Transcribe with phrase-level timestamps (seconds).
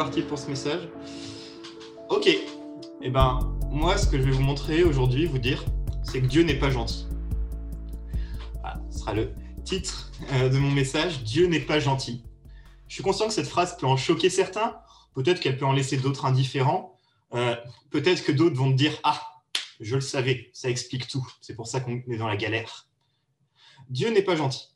[0.00, 0.88] parti pour ce message.
[2.08, 2.40] Ok, et
[3.02, 5.62] eh ben moi ce que je vais vous montrer aujourd'hui, vous dire,
[6.02, 7.06] c'est que Dieu n'est pas gentil.
[8.60, 12.24] Voilà, ce sera le titre euh, de mon message, Dieu n'est pas gentil.
[12.88, 14.78] Je suis conscient que cette phrase peut en choquer certains,
[15.14, 16.96] peut-être qu'elle peut en laisser d'autres indifférents,
[17.34, 17.54] euh,
[17.90, 19.20] peut-être que d'autres vont me dire, ah,
[19.80, 22.88] je le savais, ça explique tout, c'est pour ça qu'on est dans la galère.
[23.90, 24.68] Dieu n'est pas gentil.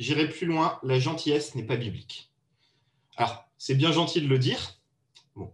[0.00, 2.32] J'irai plus loin, la gentillesse n'est pas biblique.
[3.16, 4.78] Alors, c'est bien gentil de le dire,
[5.36, 5.50] bon,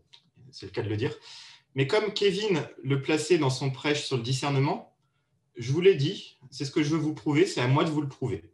[0.50, 1.14] c'est le cas de le dire,
[1.77, 4.96] mais comme Kevin le plaçait dans son prêche sur le discernement,
[5.55, 7.91] je vous l'ai dit, c'est ce que je veux vous prouver, c'est à moi de
[7.91, 8.50] vous le prouver.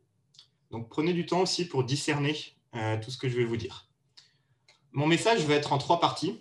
[0.70, 2.36] Donc prenez du temps aussi pour discerner
[2.74, 3.88] euh, tout ce que je vais vous dire.
[4.92, 6.38] Mon message va être en trois parties.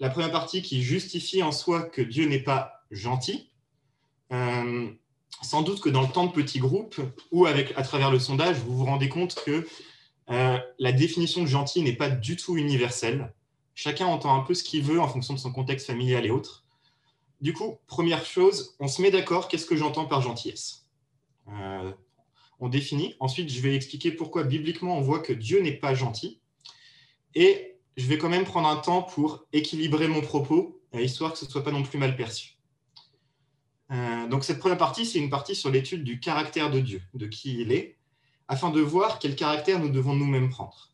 [0.00, 3.52] La première partie qui justifie en soi que Dieu n'est pas gentil.
[4.32, 4.90] Euh,
[5.42, 8.56] sans doute que dans le temps de petits groupes ou avec, à travers le sondage,
[8.56, 9.64] vous vous rendez compte que
[10.30, 13.34] euh, la définition de gentil n'est pas du tout universelle.
[13.74, 16.64] Chacun entend un peu ce qu'il veut en fonction de son contexte familial et autres.
[17.40, 20.86] Du coup, première chose, on se met d'accord, qu'est-ce que j'entends par gentillesse
[21.48, 21.92] euh,
[22.60, 23.16] On définit.
[23.20, 26.40] Ensuite, je vais expliquer pourquoi bibliquement on voit que Dieu n'est pas gentil.
[27.34, 31.38] Et je vais quand même prendre un temps pour équilibrer mon propos, euh, histoire que
[31.38, 32.52] ce ne soit pas non plus mal perçu.
[34.30, 37.60] donc cette première partie, c'est une partie sur l'étude du caractère de Dieu, de qui
[37.60, 37.98] il est,
[38.48, 40.90] afin de voir quel caractère nous devons nous-mêmes prendre.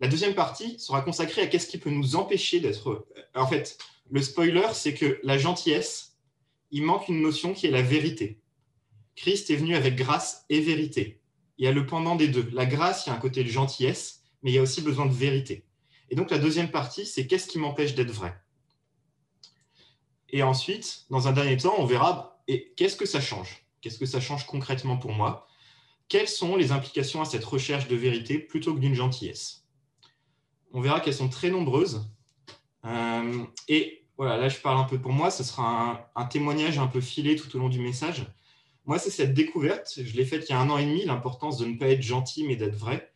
[0.00, 3.06] La deuxième partie sera consacrée à qu'est-ce qui peut nous empêcher d'être...
[3.34, 3.78] En fait,
[4.10, 6.18] le spoiler, c'est que la gentillesse,
[6.70, 8.40] il manque une notion qui est la vérité.
[9.14, 11.20] Christ est venu avec grâce et vérité.
[11.58, 12.48] Il y a le pendant des deux.
[12.52, 15.06] La grâce, il y a un côté de gentillesse, mais il y a aussi besoin
[15.06, 15.64] de vérité.
[16.10, 18.34] Et donc la deuxième partie, c'est qu'est-ce qui m'empêche d'être vrai?
[20.30, 23.66] Et ensuite, dans un dernier temps, on verra et qu'est-ce que ça change?
[23.80, 25.46] Qu'est-ce que ça change concrètement pour moi?
[26.08, 29.66] Quelles sont les implications à cette recherche de vérité plutôt que d'une gentillesse?
[30.72, 32.08] On verra qu'elles sont très nombreuses.
[32.84, 36.86] Euh, et voilà, là je parle un peu pour moi, ce sera un, témoignage un
[36.86, 38.26] peu filé tout au long du message.
[38.84, 41.58] Moi, c'est cette découverte, je l'ai faite il y a un an et demi, l'importance
[41.58, 43.12] de ne pas être gentil mais d'être vrai.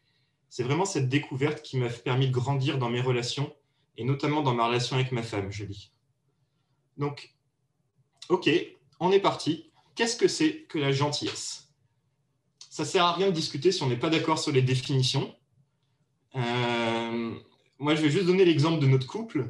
[0.49, 3.53] C'est vraiment cette découverte qui m'a permis de grandir dans mes relations,
[3.97, 5.93] et notamment dans ma relation avec ma femme, je dis.
[6.97, 7.35] Donc,
[8.29, 8.49] ok,
[9.01, 9.71] on est parti.
[9.95, 11.66] Qu'est-ce que c'est que la gentillesse?
[12.77, 15.35] Ça sert à rien de discuter si on n'est pas d'accord sur les définitions.
[16.35, 17.35] Euh,
[17.79, 19.49] moi, je vais juste donner l'exemple de notre couple.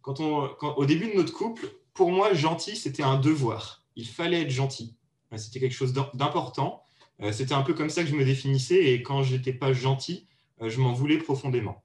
[0.00, 3.82] Quand on, au début de notre couple, pour moi, gentil, c'était un devoir.
[3.96, 4.94] Il fallait être gentil.
[5.32, 6.84] Euh, c'était quelque chose d'important.
[7.20, 9.72] Euh, c'était un peu comme ça que je me définissais et quand je n'étais pas
[9.72, 10.28] gentil,
[10.64, 11.82] je m'en voulais profondément.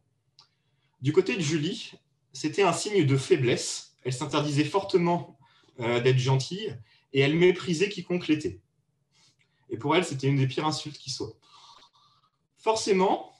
[1.02, 1.94] Du côté de Julie,
[2.34, 3.98] c'était un signe de faiblesse.
[4.04, 5.40] Elle s'interdisait fortement
[5.80, 6.78] d'être gentille
[7.14, 8.63] et elle méprisait quiconque l'était.
[9.74, 11.34] Et pour elle, c'était une des pires insultes qui soit.
[12.58, 13.34] Forcément,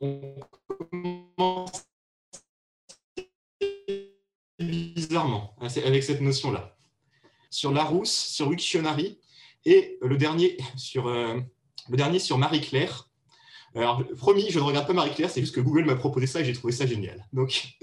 [0.00, 0.38] on
[0.68, 1.88] commence
[4.60, 6.76] bizarrement avec cette notion-là.
[7.50, 9.18] Sur Larousse, sur Wiktionary,
[9.64, 11.40] et le dernier sur, euh,
[11.88, 13.10] le dernier sur Marie-Claire.
[13.74, 16.44] Alors, promis, je ne regarde pas Marie-Claire, c'est juste que Google m'a proposé ça et
[16.44, 17.26] j'ai trouvé ça génial.
[17.32, 17.76] Donc,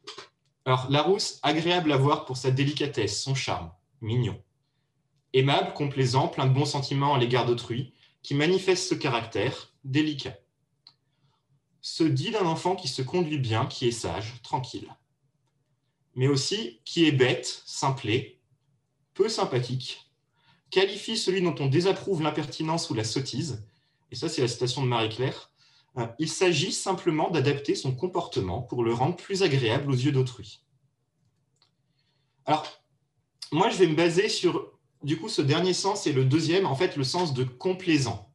[0.64, 4.40] alors, Larousse, agréable à voir pour sa délicatesse, son charme, mignon
[5.32, 7.92] aimable, complaisant, plein de bons sentiments à l'égard d'autrui,
[8.22, 10.36] qui manifeste ce caractère délicat.
[11.80, 14.88] Se dit d'un enfant qui se conduit bien, qui est sage, tranquille,
[16.16, 18.40] mais aussi qui est bête, simplé,
[19.14, 20.10] peu sympathique,
[20.70, 23.64] qualifie celui dont on désapprouve l'impertinence ou la sottise,
[24.10, 25.50] et ça c'est la citation de Marie-Claire,
[25.98, 30.60] euh, il s'agit simplement d'adapter son comportement pour le rendre plus agréable aux yeux d'autrui.
[32.44, 32.66] Alors,
[33.52, 36.74] moi je vais me baser sur du coup, ce dernier sens est le deuxième, en
[36.74, 38.32] fait, le sens de complaisant.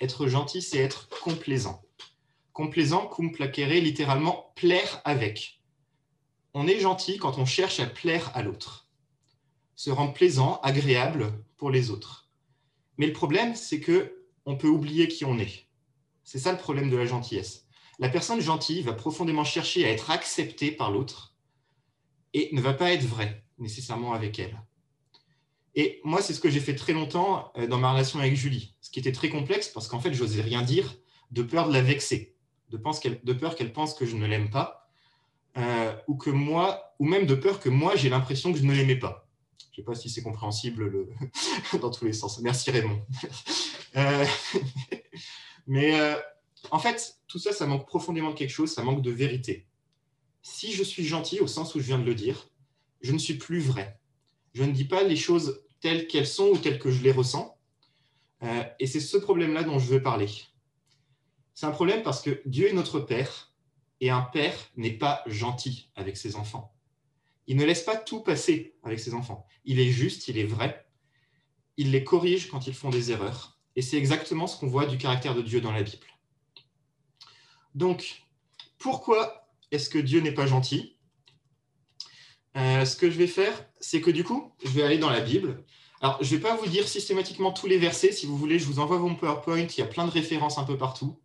[0.00, 1.82] Être gentil, c'est être complaisant.
[2.52, 5.60] Complaisant, cum placere, littéralement plaire avec.
[6.52, 8.88] On est gentil quand on cherche à plaire à l'autre.
[9.76, 12.28] Se rendre plaisant, agréable pour les autres.
[12.98, 15.68] Mais le problème, c'est que on peut oublier qui on est.
[16.24, 17.66] C'est ça le problème de la gentillesse.
[17.98, 21.34] La personne gentille va profondément chercher à être acceptée par l'autre
[22.32, 24.60] et ne va pas être vraie nécessairement avec elle.
[25.74, 28.74] Et moi, c'est ce que j'ai fait très longtemps euh, dans ma relation avec Julie,
[28.80, 30.96] ce qui était très complexe parce qu'en fait, je n'osais rien dire
[31.30, 32.34] de peur de la vexer,
[32.70, 34.90] de, peur qu'elle pense que je ne l'aime pas,
[35.56, 38.72] euh, ou que moi, ou même de peur que moi, j'ai l'impression que je ne
[38.72, 39.28] l'aimais pas.
[39.60, 41.08] Je ne sais pas si c'est compréhensible
[41.80, 42.40] dans tous les sens.
[42.40, 43.02] Merci Raymond.
[43.96, 44.24] Euh,
[45.66, 45.98] mais
[46.70, 49.66] en fait, tout ça, ça manque profondément de quelque chose, ça manque de vérité.
[50.42, 52.50] Si je suis gentil, au sens où je viens de le dire,
[53.00, 53.99] je ne suis plus vrai
[54.52, 57.56] je ne dis pas les choses telles qu'elles sont ou telles que je les ressens.
[58.42, 60.28] Euh, et c'est ce problème-là dont je veux parler.
[61.54, 63.52] C'est un problème parce que Dieu est notre Père
[64.00, 66.74] et un père n'est pas gentil avec ses enfants.
[67.46, 69.46] Il ne laisse pas tout passer avec ses enfants.
[69.64, 70.86] Il est juste, il est vrai.
[71.76, 73.58] Il les corrige quand ils font des erreurs.
[73.76, 76.06] Et c'est exactement ce qu'on voit du caractère de Dieu dans la Bible.
[77.74, 78.22] Donc,
[78.78, 80.96] pourquoi est-ce que Dieu n'est pas gentil?
[82.56, 85.20] Euh, Ce que je vais faire, c'est que du coup, je vais aller dans la
[85.20, 85.64] Bible.
[86.00, 88.12] Alors, je ne vais pas vous dire systématiquement tous les versets.
[88.12, 89.66] Si vous voulez, je vous envoie mon PowerPoint.
[89.66, 91.18] Il y a plein de références un peu partout.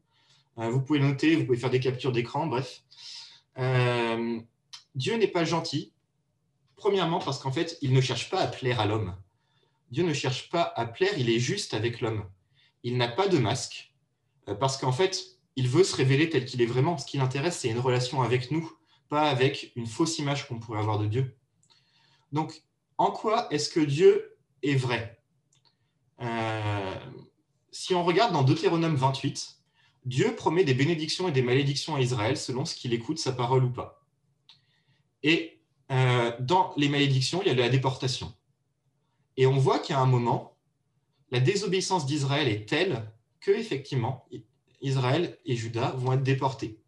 [0.58, 2.84] Euh, vous pouvez noter, vous pouvez faire des captures d'écran, bref.
[3.58, 4.40] Euh,
[4.96, 5.92] Dieu n'est pas gentil
[6.76, 9.16] Premièrement, parce qu'en fait, il ne cherche pas à plaire à l'homme.
[9.92, 12.26] Dieu ne cherche pas à plaire, il est juste avec l'homme.
[12.84, 13.94] Il n'a pas de masque,
[14.60, 16.98] parce qu'en fait, il veut se révéler tel qu'il est vraiment.
[16.98, 18.70] Ce qui l'intéresse, c'est une relation avec nous,
[19.24, 21.36] avec une fausse image qu'on pourrait avoir de Dieu.
[22.32, 22.62] Donc,
[22.98, 25.20] en quoi est-ce que Dieu est vrai?
[26.22, 26.96] Euh,
[27.72, 29.58] Si on regarde dans Deutéronome 28,
[30.06, 33.64] Dieu promet des bénédictions et des malédictions à Israël selon ce qu'il écoute sa parole
[33.64, 34.06] ou pas.
[35.24, 35.60] Et
[35.92, 38.34] euh, dans les malédictions, il y a la déportation.
[39.38, 40.56] Et on voit qu'à un moment,
[41.32, 44.28] la désobéissance d'Israël est telle que, effectivement,
[44.82, 46.80] Israël et Juda vont être déportés.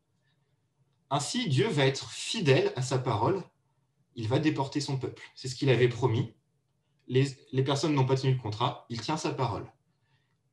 [1.09, 3.43] Ainsi, Dieu va être fidèle à sa parole.
[4.15, 5.21] Il va déporter son peuple.
[5.35, 6.33] C'est ce qu'il avait promis.
[7.07, 8.85] Les, les personnes n'ont pas tenu le contrat.
[8.89, 9.71] Il tient sa parole.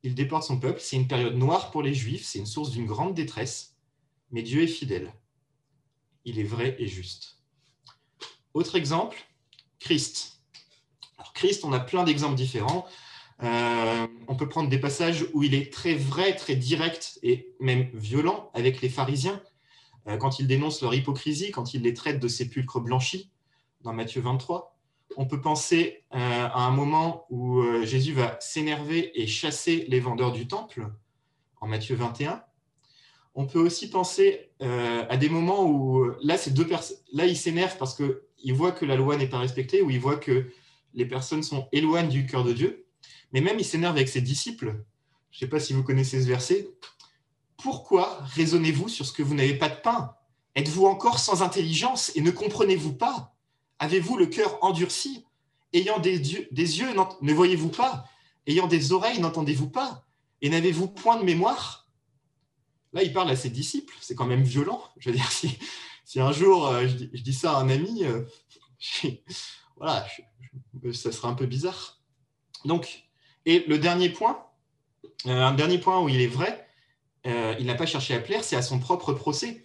[0.03, 0.79] Il déporte son peuple.
[0.79, 2.25] C'est une période noire pour les Juifs.
[2.25, 3.75] C'est une source d'une grande détresse.
[4.31, 5.13] Mais Dieu est fidèle.
[6.23, 7.39] Il est vrai et juste.
[8.53, 9.17] Autre exemple,
[9.79, 10.39] Christ.
[11.17, 12.87] Alors Christ, on a plein d'exemples différents.
[13.43, 17.89] Euh, on peut prendre des passages où il est très vrai, très direct et même
[17.93, 19.41] violent avec les pharisiens,
[20.19, 23.31] quand il dénonce leur hypocrisie, quand il les traite de sépulcres blanchis,
[23.81, 24.75] dans Matthieu 23.
[25.17, 30.31] On peut penser euh, à un moment où Jésus va s'énerver et chasser les vendeurs
[30.31, 30.87] du temple,
[31.61, 32.43] en Matthieu 21.
[33.35, 36.67] On peut aussi penser à des moments où là, ces deux
[37.11, 39.99] là, il s'énerve parce que il voit que la loi n'est pas respectée, ou il
[39.99, 40.51] voit que
[40.93, 42.85] les personnes sont éloignées du cœur de Dieu.
[43.31, 44.85] Mais même il s'énerve avec ses disciples.
[45.31, 46.69] Je ne sais pas si vous connaissez ce verset.
[47.57, 50.15] Pourquoi raisonnez-vous sur ce que vous n'avez pas de pain?
[50.55, 53.35] Êtes-vous encore sans intelligence et ne comprenez-vous pas?
[53.79, 55.25] Avez-vous le cœur endurci?
[55.73, 56.47] Ayant des yeux,
[57.21, 58.05] ne voyez-vous pas?
[58.47, 60.05] Ayant des oreilles, n'entendez-vous pas?
[60.41, 61.87] Et n'avez-vous point de mémoire?
[62.93, 63.93] Là, il parle à ses disciples.
[63.99, 64.81] C'est quand même violent.
[64.97, 65.57] Je veux dire, si,
[66.05, 68.21] si un jour euh, je, dis ça à un ami, euh,
[69.75, 70.07] voilà,
[70.93, 71.99] ça sera un peu bizarre.
[72.63, 73.03] Donc,
[73.45, 74.45] et le dernier point,
[75.25, 76.64] euh, un dernier point où il est vrai,
[77.25, 79.63] il n'a pas cherché à plaire, c'est à son propre procès.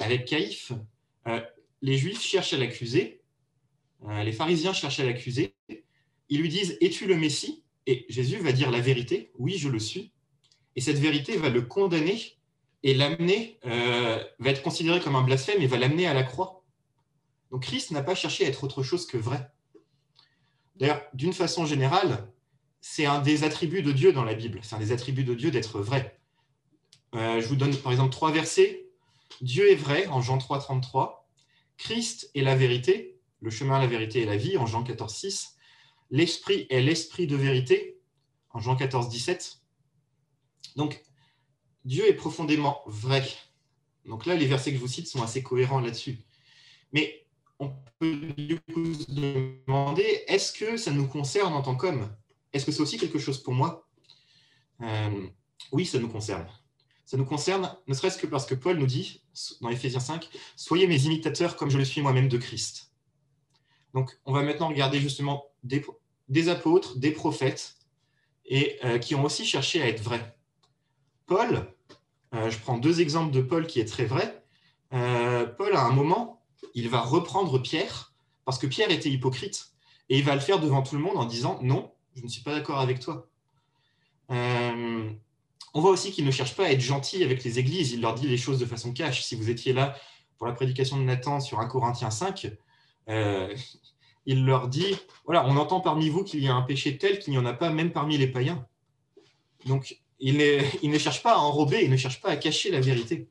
[0.00, 0.72] Avec Caïphe,
[1.82, 3.20] les Juifs cherchent à l'accuser,
[4.24, 5.54] les pharisiens cherchent à l'accuser,
[6.28, 7.64] ils lui disent Es-tu le Messie?
[7.86, 10.12] Et Jésus va dire la vérité Oui, je le suis.
[10.76, 12.38] Et cette vérité va le condamner
[12.82, 16.62] et l'amener, euh, va être considéré comme un blasphème et va l'amener à la croix.
[17.50, 19.50] Donc Christ n'a pas cherché à être autre chose que vrai.
[20.76, 22.30] D'ailleurs, d'une façon générale,
[22.80, 24.60] c'est un des attributs de Dieu dans la Bible.
[24.62, 26.17] C'est un des attributs de Dieu d'être vrai.
[27.14, 28.86] Euh, je vous donne par exemple trois versets.
[29.40, 31.28] Dieu est vrai en Jean 3, 33.
[31.76, 35.56] Christ est la vérité, le chemin, la vérité et la vie en Jean 14, 6.
[36.10, 38.00] L'esprit est l'esprit de vérité
[38.50, 39.60] en Jean 14, 17.
[40.76, 41.02] Donc,
[41.84, 43.26] Dieu est profondément vrai.
[44.04, 46.18] Donc là, les versets que je vous cite sont assez cohérents là-dessus.
[46.92, 47.26] Mais
[47.58, 52.08] on peut du coup se demander, est-ce que ça nous concerne en tant qu'homme?
[52.52, 53.86] Est-ce que c'est aussi quelque chose pour moi?
[54.80, 55.26] Euh,
[55.72, 56.46] Oui, ça nous concerne.
[57.08, 59.22] Ça nous concerne, ne serait-ce que parce que Paul nous dit,
[59.62, 62.92] dans Éphésiens 5, Soyez mes imitateurs comme je le suis moi-même de Christ.
[63.94, 67.78] Donc, on va maintenant regarder justement des, apôtres, des prophètes,
[68.44, 70.36] et euh, qui ont aussi cherché à être vrais.
[71.24, 71.72] Paul,
[72.34, 74.44] euh, je prends deux exemples de Paul qui est très vrai.
[74.92, 76.42] Euh, Paul, à un moment,
[76.74, 78.12] il va reprendre Pierre
[78.44, 79.70] parce que Pierre était hypocrite
[80.10, 82.42] et il va le faire devant tout le monde en disant non, je ne suis
[82.42, 83.26] pas d'accord avec toi.
[85.74, 88.00] Euh, on voit aussi qu'il ne cherche pas à être gentil avec les églises, il
[88.00, 89.22] leur dit les choses de façon cash.
[89.22, 89.96] Si vous étiez là
[90.36, 92.50] pour la prédication de Nathan sur 1 Corinthiens 5,
[94.26, 97.32] il leur dit voilà, on entend parmi vous qu'il y a un péché tel qu'il
[97.32, 98.66] n'y en a pas même parmi les païens.
[99.66, 100.36] Donc, il,
[100.82, 103.28] ne cherche pas à enrober, il ne cherche pas à cacher la vérité.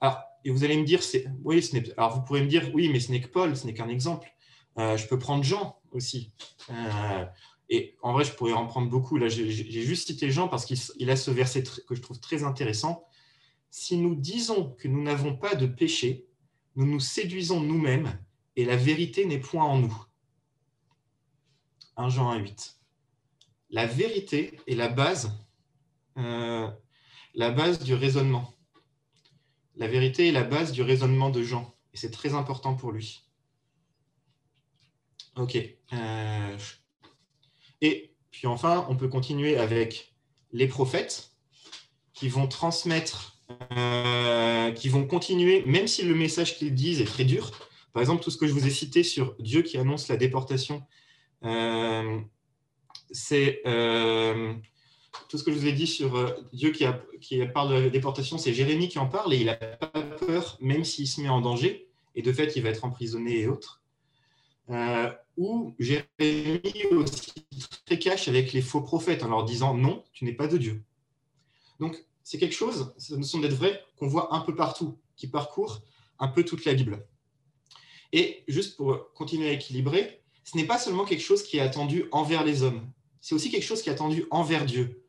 [0.00, 1.00] Alors, et vous allez me dire,
[1.42, 4.28] oui, vous pourrez me dire, oui, mais ce n'est que Paul, ce n'est qu'un exemple.
[4.78, 6.32] Euh, je peux prendre Jean aussi.
[6.70, 7.24] Euh,
[7.70, 9.16] et en vrai, je pourrais en prendre beaucoup.
[9.16, 13.06] Là, j'ai juste cité Jean parce qu'il a ce verset que je trouve très intéressant.
[13.70, 16.26] Si nous disons que nous n'avons pas de péché,
[16.76, 18.18] nous nous séduisons nous-mêmes
[18.56, 20.04] et la vérité n'est point en nous.
[21.96, 22.76] 1 Jean 1, 8.
[23.70, 25.32] La vérité est la base
[26.16, 26.70] euh,
[27.34, 28.54] la base du raisonnement.
[29.76, 33.24] La vérité est la base du raisonnement de Jean, et c'est très important pour lui.
[35.36, 35.58] Ok.
[35.92, 36.58] Euh,
[37.84, 40.14] et puis enfin, on peut continuer avec
[40.52, 41.32] les prophètes
[42.14, 43.36] qui vont transmettre,
[43.76, 47.50] euh, qui vont continuer, même si le message qu'ils disent est très dur.
[47.92, 50.82] Par exemple, tout ce que je vous ai cité sur Dieu qui annonce la déportation,
[51.44, 52.18] euh,
[53.10, 53.60] c'est
[55.28, 56.86] tout ce que je vous ai dit sur Dieu qui,
[57.52, 60.84] parle de la déportation, c'est Jérémie qui en parle et il n'a pas peur, même
[60.84, 61.88] s'il se met en danger.
[62.14, 63.82] Et de fait, il va être emprisonné et autres.
[64.70, 67.32] Euh, où Jérémie aussi
[67.86, 70.82] très cache avec les faux prophètes en leur disant non, tu n'es pas de Dieu.
[71.80, 75.82] Donc, c'est quelque chose, cette notion d'être vrai, qu'on voit un peu partout, qui parcourt
[76.18, 77.06] un peu toute la Bible.
[78.12, 82.04] Et juste pour continuer à équilibrer, ce n'est pas seulement quelque chose qui est attendu
[82.12, 82.88] envers les hommes,
[83.20, 85.02] c'est aussi quelque chose qui est attendu envers Dieu.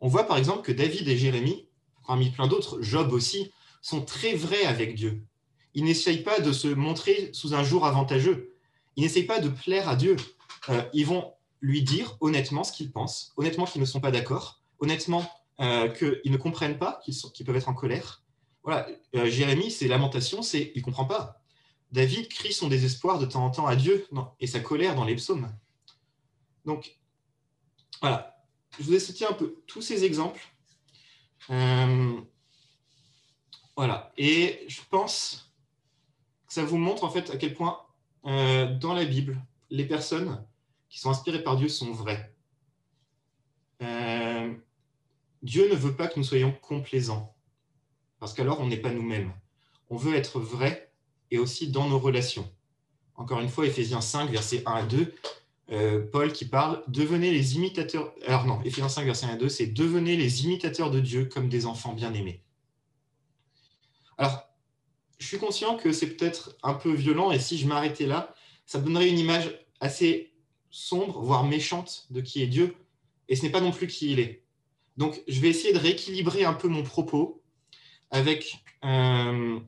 [0.00, 1.68] On voit par exemple que David et Jérémie,
[2.06, 5.22] parmi plein d'autres, Job aussi, sont très vrais avec Dieu.
[5.74, 8.56] Ils n'essayent pas de se montrer sous un jour avantageux.
[8.96, 10.16] Ils n'essayent pas de plaire à Dieu.
[10.68, 14.60] Euh, ils vont lui dire honnêtement ce qu'ils pensent, honnêtement qu'ils ne sont pas d'accord,
[14.78, 15.30] honnêtement
[15.60, 18.22] euh, qu'ils ne comprennent pas, qu'ils peuvent être en colère.
[18.62, 21.40] Voilà, euh, Jérémie, ses lamentations, c'est il comprend pas.
[21.92, 24.06] David crie son désespoir de temps en temps à Dieu
[24.38, 25.50] et sa colère dans les psaumes.
[26.64, 26.98] Donc,
[28.00, 28.36] voilà,
[28.78, 30.46] je vous ai cité un peu tous ces exemples.
[33.76, 35.52] voilà, et je pense
[36.46, 37.80] que ça vous montre en fait à quel point
[38.26, 40.44] euh, dans la Bible, les personnes
[40.88, 42.34] qui sont inspirées par Dieu sont vraies.
[43.82, 44.52] Euh,
[45.42, 47.34] Dieu ne veut pas que nous soyons complaisants,
[48.18, 49.32] parce qu'alors on n'est pas nous-mêmes.
[49.88, 50.92] On veut être vrai
[51.30, 52.50] et aussi dans nos relations.
[53.16, 55.14] Encore une fois, Éphésiens 5, versets 1 à 2,
[55.72, 58.12] euh, Paul qui parle devenez les imitateurs.
[58.26, 61.48] Alors non, Éphésiens 5, verset 1 à 2, c'est devenez les imitateurs de Dieu comme
[61.48, 62.42] des enfants bien-aimés.
[64.18, 64.49] Alors,
[65.20, 68.34] je suis conscient que c'est peut-être un peu violent et si je m'arrêtais là,
[68.64, 70.32] ça donnerait une image assez
[70.70, 72.74] sombre, voire méchante de qui est Dieu,
[73.28, 74.44] et ce n'est pas non plus qui il est.
[74.96, 77.42] Donc, je vais essayer de rééquilibrer un peu mon propos
[78.10, 79.60] avec, euh,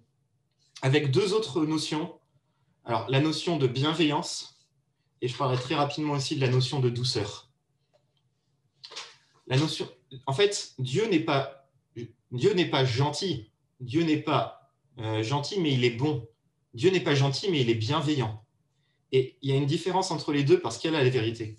[0.81, 2.19] avec deux autres notions.
[2.85, 4.67] Alors, la notion de bienveillance,
[5.21, 7.51] et je parlerai très rapidement aussi de la notion de douceur.
[9.47, 9.89] La notion,
[10.27, 11.69] en fait, Dieu n'est pas,
[12.31, 14.62] Dieu n'est pas gentil, Dieu n'est pas
[14.99, 16.29] euh, gentil, mais il est bon.
[16.75, 18.45] Dieu n'est pas gentil, mais il est bienveillant.
[19.13, 21.59] Et il y a une différence entre les deux parce qu'elle a la vérité.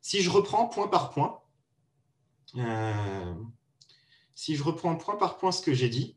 [0.00, 1.40] Si je reprends point par point,
[2.56, 3.34] euh,
[4.34, 6.16] si je reprends point par point ce que j'ai dit,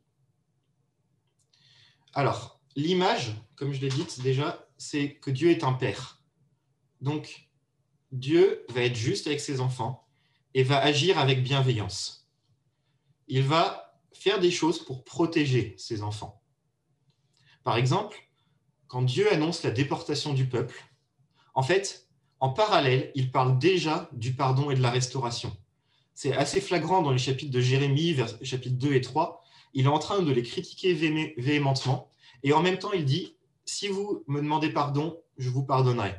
[2.14, 6.22] alors l'image, comme je l'ai dit déjà, c'est que Dieu est un père.
[7.02, 7.50] Donc
[8.12, 10.08] Dieu va être juste avec ses enfants
[10.54, 12.28] et va agir avec bienveillance.
[13.28, 16.42] Il va faire des choses pour protéger ses enfants.
[17.68, 18.18] Par exemple,
[18.88, 20.86] quand Dieu annonce la déportation du peuple,
[21.54, 22.08] en fait,
[22.40, 25.54] en parallèle, il parle déjà du pardon et de la restauration.
[26.14, 29.44] C'est assez flagrant dans les chapitres de Jérémie, chapitres 2 et 3.
[29.74, 32.10] Il est en train de les critiquer véhémentement.
[32.42, 36.16] Et en même temps, il dit, si vous me demandez pardon, je vous pardonnerai.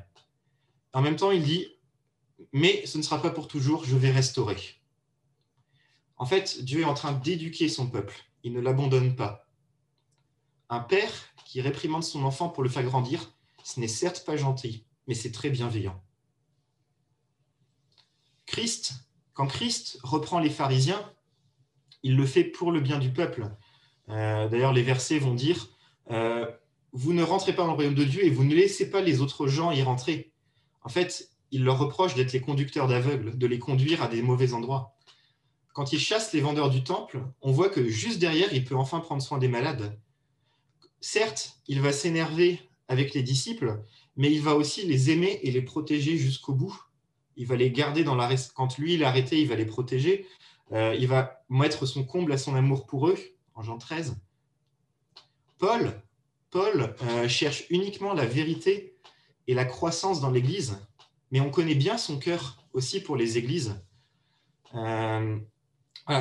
[0.92, 1.78] En même temps, il dit,
[2.52, 4.58] mais ce ne sera pas pour toujours, je vais restaurer.
[6.18, 8.26] En fait, Dieu est en train d'éduquer son peuple.
[8.42, 9.46] Il ne l'abandonne pas.
[10.68, 13.32] Un père qui réprimande son enfant pour le faire grandir,
[13.64, 15.98] ce n'est certes pas gentil, mais c'est très bienveillant.
[18.44, 18.92] Christ,
[19.32, 21.10] quand Christ reprend les pharisiens,
[22.02, 23.48] il le fait pour le bien du peuple.
[24.10, 25.70] Euh, d'ailleurs, les versets vont dire
[26.10, 26.46] euh,
[26.92, 29.22] Vous ne rentrez pas dans le royaume de Dieu et vous ne laissez pas les
[29.22, 30.34] autres gens y rentrer.
[30.82, 34.52] En fait, il leur reproche d'être les conducteurs d'aveugles, de les conduire à des mauvais
[34.52, 34.98] endroits.
[35.72, 39.00] Quand il chasse les vendeurs du temple, on voit que juste derrière, il peut enfin
[39.00, 39.98] prendre soin des malades
[41.00, 43.82] certes, il va s'énerver avec les disciples,
[44.16, 46.76] mais il va aussi les aimer et les protéger jusqu'au bout.
[47.36, 50.26] Il va les garder dans la quand lui il est arrêté, il va les protéger.
[50.72, 53.18] Euh, il va mettre son comble à son amour pour eux,
[53.54, 54.16] en Jean 13.
[55.58, 56.02] Paul,
[56.50, 58.96] Paul euh, cherche uniquement la vérité
[59.46, 60.78] et la croissance dans l'Église,
[61.30, 63.80] mais on connaît bien son cœur aussi pour les Églises.
[64.74, 65.38] Euh,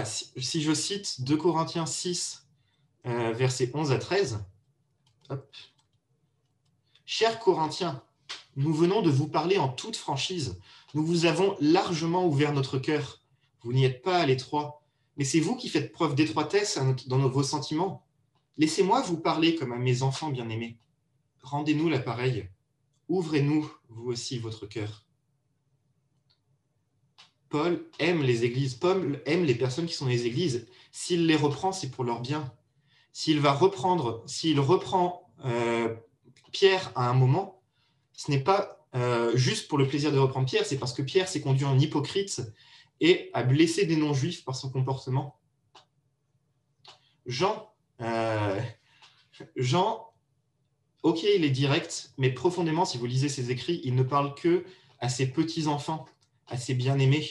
[0.03, 2.45] si, je cite 2 Corinthiens 6,
[3.05, 4.45] versets 11 à 13,
[7.05, 8.03] Chers Corinthiens,
[8.55, 10.59] nous venons de vous parler en toute franchise.
[10.93, 13.21] Nous vous avons largement ouvert notre cœur.
[13.61, 14.83] Vous n'y êtes pas à l'étroit,
[15.15, 18.05] mais c'est vous qui faites preuve d'étroitesse dans vos sentiments.
[18.57, 20.77] Laissez-moi vous parler comme à mes enfants bien-aimés.
[21.43, 22.49] Rendez-nous l'appareil.
[23.09, 25.05] Ouvrez-nous, vous aussi, votre cœur.
[27.49, 28.75] Paul aime les églises.
[28.75, 30.67] Paul aime les personnes qui sont dans les églises.
[30.91, 32.51] S'il les reprend, c'est pour leur bien
[33.17, 35.95] s'il va reprendre, s'il reprend euh,
[36.51, 37.63] Pierre à un moment,
[38.13, 41.27] ce n'est pas euh, juste pour le plaisir de reprendre Pierre, c'est parce que Pierre
[41.27, 42.43] s'est conduit en hypocrite
[43.01, 45.39] et a blessé des non-juifs par son comportement.
[47.25, 48.61] Jean, euh,
[49.55, 50.13] Jean,
[51.01, 54.63] ok, il est direct, mais profondément, si vous lisez ses écrits, il ne parle que
[54.99, 56.05] à ses petits-enfants,
[56.45, 57.27] à ses bien-aimés.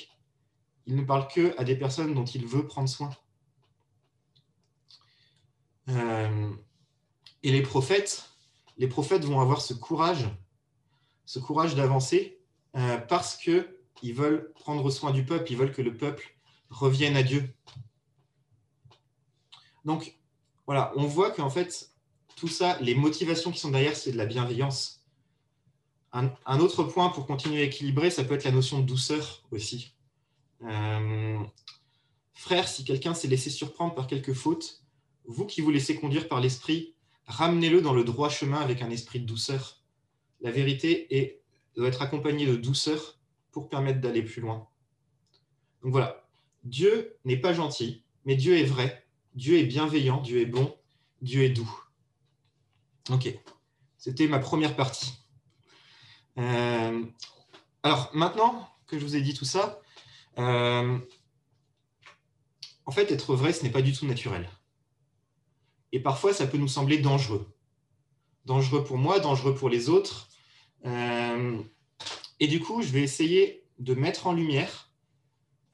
[0.87, 3.11] Il ne parle que à des personnes dont il veut prendre soin.
[5.89, 6.51] Euh,
[7.43, 8.31] et les prophètes,
[8.77, 10.29] les prophètes vont avoir ce courage,
[11.25, 12.41] ce courage d'avancer
[12.77, 16.37] euh, parce qu'ils veulent prendre soin du peuple, ils veulent que le peuple
[16.71, 17.55] revienne à Dieu.
[19.85, 20.19] Donc,
[20.67, 21.91] voilà, on voit qu'en fait,
[22.35, 25.05] tout ça, les motivations qui sont derrière, c'est de la bienveillance.
[26.13, 29.95] Un, autre point pour continuer à équilibrer, ça peut être la notion de douceur aussi.
[30.63, 31.39] Euh,
[32.33, 34.83] frère, si quelqu'un s'est laissé surprendre par quelques fautes,
[35.27, 36.95] vous qui vous laissez conduire par l'esprit,
[37.27, 39.83] ramenez-le dans le droit chemin avec un esprit de douceur.
[40.41, 41.41] La vérité
[41.77, 43.19] doit être accompagnée de douceur
[43.51, 44.69] pour permettre d'aller plus loin.
[45.83, 46.27] Donc voilà,
[46.65, 50.77] Dieu n'est pas gentil, mais Dieu est vrai, Dieu est bienveillant, Dieu est bon,
[51.23, 51.85] Dieu est doux.
[53.11, 53.33] Ok,
[53.97, 55.13] c'était ma première partie.
[56.39, 57.05] Euh,
[57.83, 59.81] alors maintenant que je vous ai dit tout ça,
[60.39, 60.99] euh,
[62.85, 64.49] en fait, être vrai, ce n'est pas du tout naturel.
[65.97, 67.51] Et parfois, ça peut nous sembler dangereux.
[68.45, 70.29] Dangereux pour moi, dangereux pour les autres.
[70.85, 71.59] Euh,
[72.39, 74.93] et du coup, je vais essayer de mettre en lumière,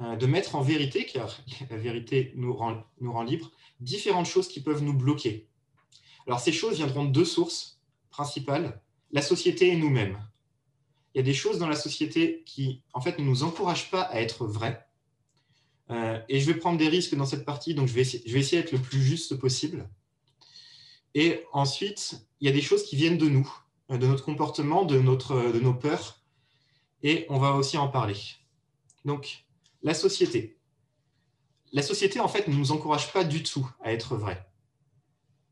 [0.00, 3.50] euh, de mettre en vérité, car la vérité nous rend, nous rend libres,
[3.80, 5.48] différentes choses qui peuvent nous bloquer.
[6.28, 8.80] Alors, ces choses viendront de deux sources principales,
[9.10, 10.24] la société et nous-mêmes.
[11.14, 14.02] Il y a des choses dans la société qui, en fait, ne nous encouragent pas
[14.02, 14.86] à être vrais.
[15.90, 18.70] Euh, et je vais prendre des risques dans cette partie, donc je vais essayer d'être
[18.70, 19.88] le plus juste possible.
[21.14, 23.50] Et ensuite, il y a des choses qui viennent de nous,
[23.90, 26.20] de notre comportement, de, notre, de nos peurs.
[27.02, 28.16] Et on va aussi en parler.
[29.04, 29.44] Donc,
[29.82, 30.56] la société.
[31.72, 34.46] La société, en fait, ne nous encourage pas du tout à être vrai.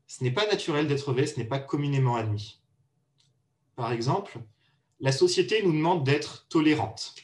[0.07, 2.61] Ce n'est pas naturel d'être vrai, ce n'est pas communément admis.
[3.75, 4.39] Par exemple,
[4.99, 7.15] la société nous demande d'être tolérante.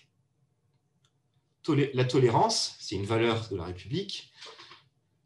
[1.94, 4.32] La tolérance, c'est une valeur de la République,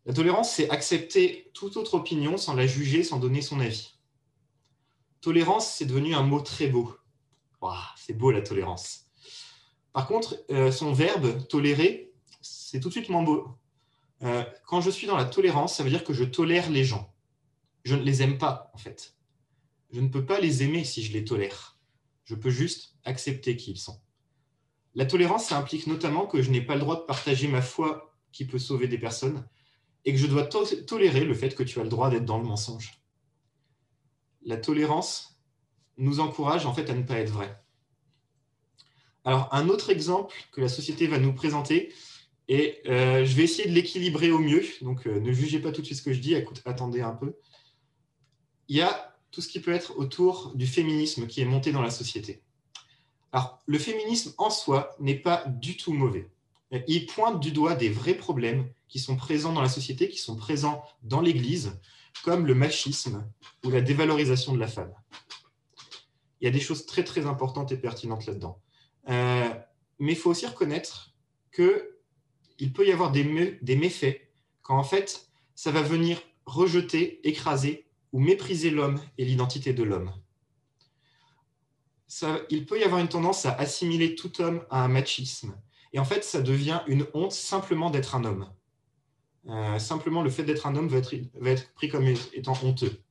[0.06, 4.00] la tolérance, c'est accepter toute autre opinion sans la juger, sans donner son avis.
[5.22, 6.96] Tolérance, c'est devenu un mot très beau.
[7.96, 9.06] c'est beau la tolérance.
[9.94, 12.12] Par contre, euh, son verbe, tolérer,
[12.42, 13.50] c'est tout de suite moins beau.
[14.24, 17.14] Euh, quand je suis dans la tolérance, ça veut dire que je tolère les gens.
[17.84, 19.16] Je ne les aime pas, en fait.
[19.92, 21.78] Je ne peux pas les aimer si je les tolère.
[22.24, 24.00] Je peux juste accepter qui ils sont.
[24.96, 28.16] La tolérance, ça implique notamment que je n'ai pas le droit de partager ma foi
[28.32, 29.46] qui peut sauver des personnes,
[30.06, 32.44] et que je dois tolérer le fait que tu as le droit d'être dans le
[32.44, 33.02] mensonge.
[34.44, 35.40] La tolérance
[35.98, 37.62] nous encourage en fait à ne pas être vrai.
[39.24, 41.94] Alors, un autre exemple que la société va nous présenter,
[42.48, 45.82] et euh, je vais essayer de l'équilibrer au mieux, donc euh, ne jugez pas tout
[45.82, 46.36] de suite ce que je dis,
[46.66, 47.38] attendez un peu.
[48.68, 51.82] Il y a tout ce qui peut être autour du féminisme qui est monté dans
[51.82, 52.42] la société.
[53.32, 56.30] Alors, le féminisme en soi n'est pas du tout mauvais.
[56.88, 60.36] Il pointe du doigt des vrais problèmes qui sont présents dans la société, qui sont
[60.36, 61.80] présents dans l'Église,
[62.26, 63.26] comme le machisme
[63.64, 64.94] ou la dévalorisation de la femme.
[66.40, 68.62] Il y a des choses très très importantes et pertinentes là-dedans.
[69.08, 69.50] Euh,
[70.00, 71.16] mais il faut aussi reconnaître
[71.56, 74.30] qu'il peut y avoir des, des méfaits
[74.62, 80.12] quand en fait ça va venir rejeter, écraser ou mépriser l'homme et l'identité de l'homme.
[82.50, 85.56] il peut y avoir une tendance à assimiler tout homme à un machisme.
[85.94, 88.52] Et en fait, ça devient une honte simplement d'être un homme.
[89.50, 93.02] Euh, simplement, le fait d'être un homme va être, pris comme étant honteux.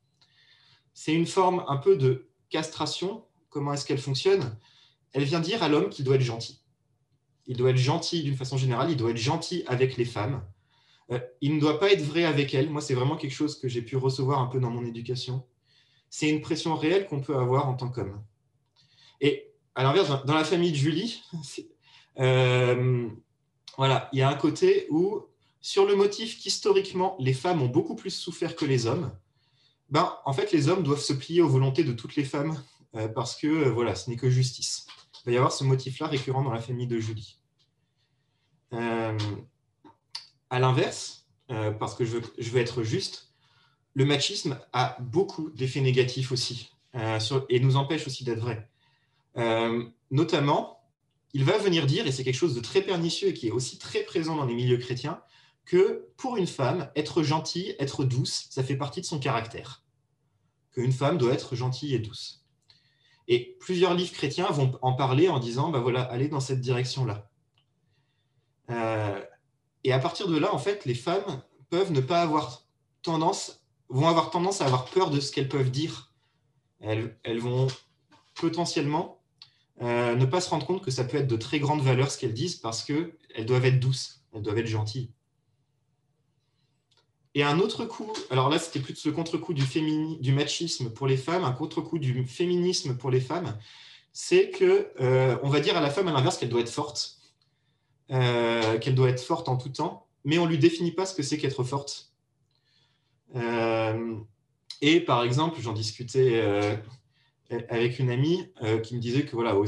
[0.94, 3.24] C'est une forme un peu de castration.
[3.48, 4.56] Comment est-ce qu'elle fonctionne?
[5.12, 6.60] Elle vient dire à l'homme qu'il doit être gentil.
[7.46, 10.44] Il doit être gentil d'une façon générale, il doit être gentil avec les femmes.
[11.10, 12.70] Euh, il ne doit pas être vrai avec elles.
[12.70, 15.44] Moi, c'est vraiment quelque chose que j'ai pu recevoir un peu dans mon éducation.
[16.10, 18.22] C'est une pression réelle qu'on peut avoir en tant qu'homme.
[19.20, 21.22] Et à l'inverse, dans la famille de Julie,
[22.20, 23.08] euh,
[23.76, 25.24] voilà, il y a un côté où
[25.60, 29.12] sur le motif qu'historiquement, les femmes ont beaucoup plus souffert que les hommes,
[29.90, 32.62] ben, en fait, les hommes doivent se plier aux volontés de toutes les femmes
[32.94, 34.86] euh, parce que euh, voilà, ce n'est que justice.
[35.14, 37.38] Il va y avoir ce motif-là récurrent dans la famille de Julie.
[38.72, 39.18] Euh,
[40.48, 41.26] à l'inverse,
[41.80, 43.32] parce que je veux, je veux, être juste,
[43.94, 46.70] le machisme a beaucoup d'effets négatifs aussi
[47.48, 48.68] et nous empêche aussi d'être vrai.
[50.12, 50.80] notamment,
[51.32, 53.78] il va venir dire, et c'est quelque chose de très pernicieux et qui est aussi
[53.78, 55.20] très présent dans les milieux chrétiens,
[55.64, 59.84] que pour une femme, être gentille, être douce, ça fait partie de son caractère.
[60.72, 62.44] Qu'une femme doit être gentille et douce.
[63.28, 67.30] Et plusieurs livres chrétiens vont en parler en disant, bah voilà, allez dans cette direction-là.
[68.70, 69.20] Euh,
[69.84, 72.66] et à partir de là, en fait, les femmes peuvent ne pas avoir
[73.02, 76.12] tendance, vont avoir tendance à avoir peur de ce qu'elles peuvent dire.
[76.80, 77.68] Elles, vont
[78.34, 79.22] potentiellement
[79.82, 82.18] euh, ne pas se rendre compte que ça peut être de très grandes valeurs ce
[82.18, 85.12] qu'elles disent parce qu'elles doivent être douces, elles doivent être gentilles.
[87.34, 91.44] Et un autre coup, alors là c'était plus le contre-coup du, machisme pour les femmes,
[91.44, 93.56] un contre-coup du féminisme pour les femmes,
[94.12, 97.18] c'est que euh, on va dire à la femme à l'inverse qu'elle doit être forte,
[98.10, 101.22] euh, qu'elle doit être forte en tout temps, mais on lui définit pas ce que
[101.22, 102.12] c'est qu'être forte.
[103.36, 104.16] Euh,
[104.82, 106.42] et par exemple, j'en discutais
[107.68, 108.48] avec une amie
[108.82, 109.66] qui me disait que voilà, aux,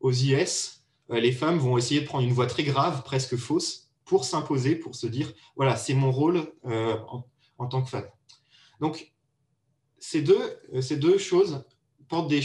[0.00, 4.24] aux IS, les femmes vont essayer de prendre une voix très grave, presque fausse, pour
[4.24, 8.08] s'imposer, pour se dire voilà, c'est mon rôle en, tant que femme.
[8.80, 9.12] Donc,
[9.98, 10.58] ces deux,
[10.92, 11.64] deux choses
[12.08, 12.40] portent des,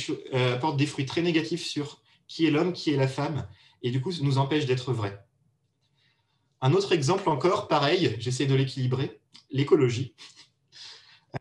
[0.59, 3.47] portent des fruits très négatifs sur qui est l'homme, qui est la femme,
[3.83, 5.25] et du coup nous empêchent d'être vrais.
[6.61, 9.19] Un autre exemple encore, pareil, j'essaie de l'équilibrer,
[9.49, 10.15] l'écologie.
[11.35, 11.39] Euh,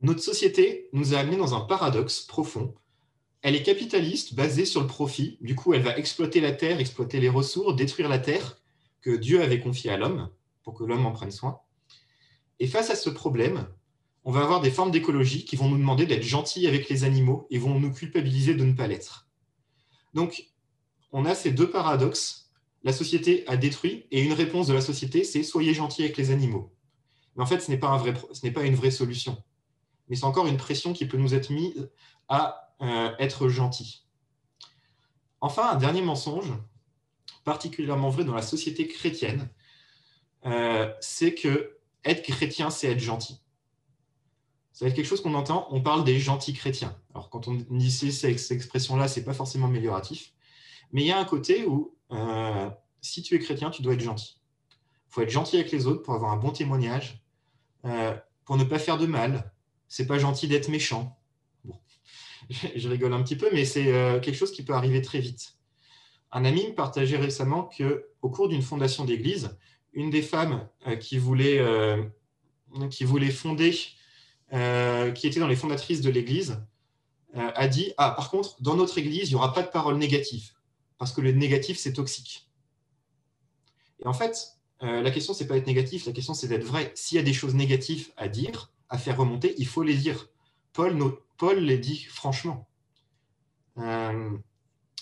[0.00, 2.74] notre société nous a amenés dans un paradoxe profond.
[3.44, 5.36] Elle est capitaliste, basée sur le profit.
[5.42, 8.56] Du coup, elle va exploiter la terre, exploiter les ressources, détruire la terre
[9.02, 10.30] que Dieu avait confiée à l'homme
[10.62, 11.60] pour que l'homme en prenne soin.
[12.58, 13.68] Et face à ce problème,
[14.24, 17.46] on va avoir des formes d'écologie qui vont nous demander d'être gentils avec les animaux
[17.50, 19.28] et vont nous culpabiliser de ne pas l'être.
[20.14, 20.46] Donc,
[21.12, 22.44] on a ces deux paradoxes
[22.84, 26.30] la société a détruit, et une réponse de la société, c'est soyez gentils avec les
[26.30, 26.70] animaux.
[27.34, 27.98] Mais en fait, ce n'est pas,
[28.54, 29.42] pas une vraie solution.
[30.08, 31.88] Mais c'est encore une pression qui peut nous être mise
[32.28, 34.04] à être gentils.
[35.40, 36.52] Enfin, un dernier mensonge,
[37.44, 39.50] particulièrement vrai dans la société chrétienne,
[40.46, 43.40] euh, c'est que être chrétien, c'est être gentil.
[44.72, 46.98] Ça va être quelque chose qu'on entend, on parle des gentils chrétiens.
[47.14, 50.32] Alors quand on dit cette expression-là, ce n'est pas forcément amélioratif.
[50.92, 54.00] Mais il y a un côté où euh, si tu es chrétien, tu dois être
[54.00, 54.40] gentil.
[54.70, 57.22] Il faut être gentil avec les autres pour avoir un bon témoignage,
[57.84, 59.52] euh, pour ne pas faire de mal.
[59.88, 61.18] C'est pas gentil d'être méchant.
[62.50, 65.56] Je, rigole un petit peu, mais c'est euh, quelque chose qui peut arriver très vite.
[66.32, 69.56] Un ami me partageait récemment que, au cours d'une fondation d'église,
[69.92, 71.64] une des femmes qui voulait,
[72.90, 76.60] qui voulait fonder, qui était dans les fondatrices de l'église,
[77.34, 80.54] a dit Ah, par contre, dans notre église, il n'y aura pas de paroles négatives
[80.98, 82.48] parce que le négatif, c'est toxique.
[84.00, 86.92] Et en fait, euh, la question, c'est pas d'être négatif, la question, c'est d'être vrai.
[86.94, 90.28] S'il y a des choses négatives à dire, à faire remonter, il faut les dire.
[90.74, 92.68] Paul, les dit franchement.
[93.78, 94.36] Euh,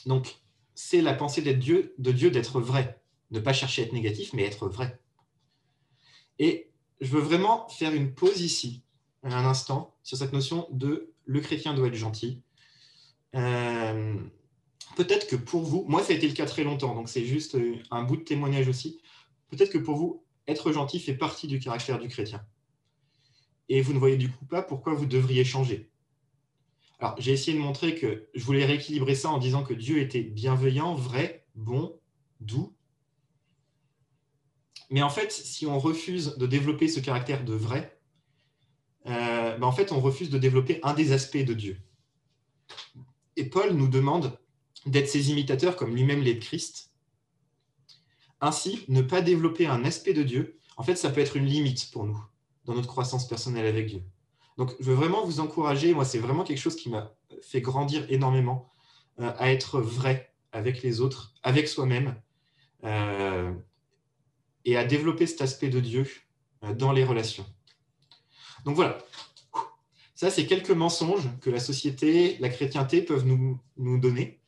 [0.07, 0.37] donc,
[0.75, 3.01] c'est la pensée d'être Dieu, de Dieu d'être vrai.
[3.31, 5.01] Ne pas chercher à être négatif, mais être vrai.
[6.39, 8.83] Et je veux vraiment faire une pause ici,
[9.23, 12.43] un instant, sur cette notion de le chrétien doit être gentil.
[13.35, 14.17] Euh,
[14.97, 17.57] peut-être que pour vous, moi ça a été le cas très longtemps, donc c'est juste
[17.91, 19.01] un bout de témoignage aussi,
[19.49, 22.45] peut-être que pour vous, être gentil fait partie du caractère du chrétien.
[23.73, 25.91] Et vous ne voyez du coup pas pourquoi vous devriez changer.
[26.99, 30.21] Alors j'ai essayé de montrer que je voulais rééquilibrer ça en disant que Dieu était
[30.21, 31.99] bienveillant, vrai, bon,
[32.41, 32.77] doux.
[34.91, 37.99] Mais en fait, si on refuse de développer ce caractère de vrai,
[39.07, 41.79] euh, ben en fait, on refuse de développer un des aspects de Dieu.
[43.37, 44.39] Et Paul nous demande
[44.85, 46.93] d'être ses imitateurs comme lui-même l'est de Christ.
[48.43, 51.91] Ainsi, ne pas développer un aspect de Dieu, en fait, ça peut être une limite
[51.91, 52.23] pour nous
[52.65, 54.03] dans notre croissance personnelle avec Dieu.
[54.59, 58.05] Donc, je veux vraiment vous encourager, moi, c'est vraiment quelque chose qui m'a fait grandir
[58.11, 58.71] énormément,
[59.21, 62.21] euh, à être vrai avec les autres, avec soi-même,
[62.85, 63.53] euh,
[64.65, 66.07] et à développer cet aspect de Dieu
[66.65, 67.47] euh, dans les relations.
[68.65, 68.99] Donc voilà,
[70.15, 74.43] ça, c'est quelques mensonges que la société, la chrétienté peuvent nous, nous donner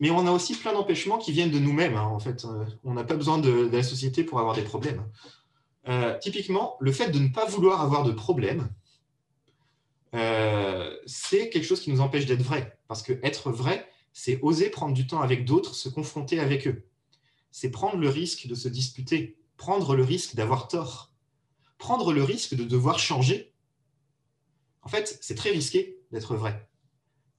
[0.00, 1.94] mais on a aussi plein d'empêchements qui viennent de nous-mêmes.
[1.94, 2.46] Hein, en fait,
[2.84, 5.04] on n'a pas besoin de, la société pour avoir des problèmes.
[5.88, 8.68] Euh, typiquement, le fait de ne pas vouloir avoir de problème,
[10.14, 12.78] euh, c'est quelque chose qui nous empêche d'être vrai.
[12.88, 16.84] Parce que être vrai, c'est oser prendre du temps avec d'autres, se confronter avec eux.
[17.50, 21.12] C'est prendre le risque de se disputer, prendre le risque d'avoir tort,
[21.78, 23.52] prendre le risque de devoir changer.
[24.82, 26.70] En fait, c'est très risqué d'être vrai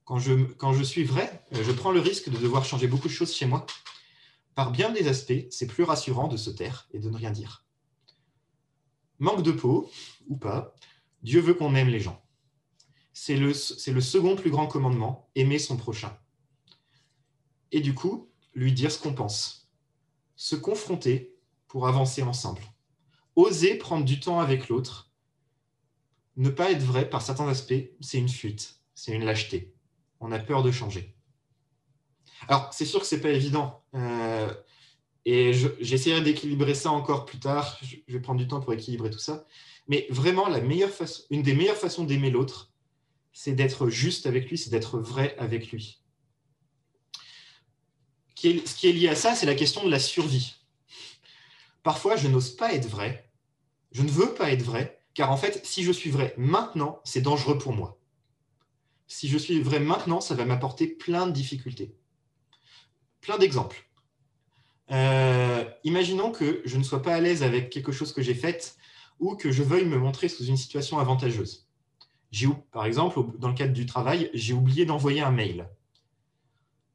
[0.04, 3.08] quand je, quand je suis vrai, euh, je prends le risque de devoir changer beaucoup
[3.08, 3.66] de choses chez moi.
[4.54, 7.64] Par bien des aspects, c'est plus rassurant de se taire et de ne rien dire.
[9.22, 9.88] Manque de peau,
[10.26, 10.74] ou pas,
[11.22, 12.20] Dieu veut qu'on aime les gens.
[13.12, 16.18] C'est le, le second plus grand commandement, aimer son prochain.
[17.70, 19.70] Et du coup, lui dire ce qu'on pense.
[20.34, 21.36] Se confronter
[21.68, 22.62] pour avancer ensemble.
[23.36, 25.12] Oser prendre du temps avec l'autre.
[26.34, 29.72] Ne pas être vrai par certains aspects, c'est une fuite, c'est une lâcheté.
[30.18, 31.16] On a peur de changer.
[32.48, 33.84] Alors, c'est sûr que ce n'est pas évident.
[33.94, 33.98] Euh,
[35.24, 37.78] et j'essaierai d'équilibrer ça encore plus tard.
[37.82, 39.46] Je vais prendre du temps pour équilibrer tout ça.
[39.88, 42.72] Mais vraiment, la meilleure façon, une des meilleures façons d'aimer l'autre,
[43.32, 46.00] c'est d'être juste avec lui, c'est d'être vrai avec lui.
[48.36, 50.56] Ce qui est lié à ça, c'est la question de la survie.
[51.82, 53.30] Parfois, je n'ose pas être vrai.
[53.92, 57.20] Je ne veux pas être vrai, car en fait, si je suis vrai maintenant, c'est
[57.20, 57.98] dangereux pour moi.
[59.06, 61.94] Si je suis vrai maintenant, ça va m'apporter plein de difficultés.
[63.20, 63.86] Plein d'exemples.
[64.92, 68.76] Euh, imaginons que je ne sois pas à l'aise avec quelque chose que j'ai fait
[69.20, 71.66] ou que je veuille me montrer sous une situation avantageuse.
[72.72, 75.68] Par exemple, dans le cadre du travail, j'ai oublié d'envoyer un mail.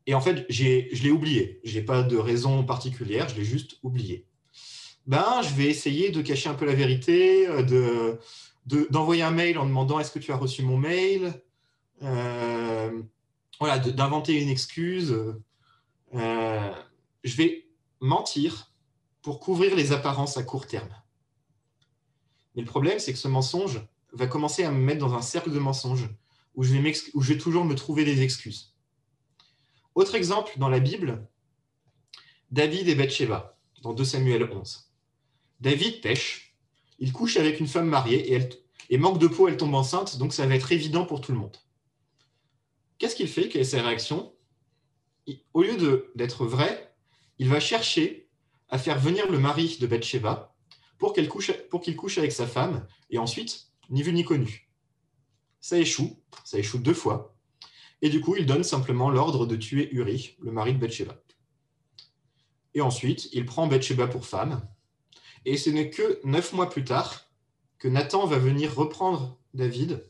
[0.06, 1.60] Et en fait, je l'ai oublié.
[1.64, 4.26] Je n'ai pas de raison particulière, je l'ai juste oublié.
[5.06, 8.16] Ben, je vais essayer de cacher un peu la vérité, euh,
[8.66, 11.34] d'envoyer un mail en demandant est-ce que tu as reçu mon mail?
[12.04, 13.02] Euh,
[13.60, 15.16] voilà, d'inventer une excuse.
[16.14, 17.67] Je vais
[18.00, 18.72] mentir
[19.22, 20.90] pour couvrir les apparences à court terme.
[22.56, 23.82] Mais le problème, c'est que ce mensonge
[24.14, 26.10] va commencer à me mettre dans un cercle de mensonges
[26.56, 28.76] où je vais, toujours me trouver des excuses.
[29.94, 31.28] Autre exemple dans la Bible,
[32.50, 34.92] David et Bathsheba, dans 2 Samuel 11.
[35.60, 36.56] David pêche,
[36.98, 38.50] il couche avec une femme mariée et, elle,
[38.90, 41.38] et manque de peau, elle tombe enceinte, donc ça va être évident pour tout le
[41.38, 41.58] monde.
[42.98, 43.50] Qu'est-ce qu'il fait?
[43.50, 44.34] Quelle est sa réaction?
[45.54, 46.87] Au lieu d'être vrai,
[47.40, 48.30] il va chercher
[48.70, 50.56] à faire venir le mari de Bathsheba
[50.98, 54.70] pour qu'il couche, couche avec sa femme, et ensuite, ni vu ni connu.
[55.62, 57.36] Ça échoue, ça échoue deux fois,
[58.02, 61.22] et du coup, il donne simplement l'ordre de tuer Uri, le mari de Bathsheba.
[62.74, 64.68] Et ensuite, il prend Bathsheba pour femme,
[65.46, 67.32] et ce n'est que neuf mois plus tard
[67.80, 70.04] que Nathan va venir reprendre David,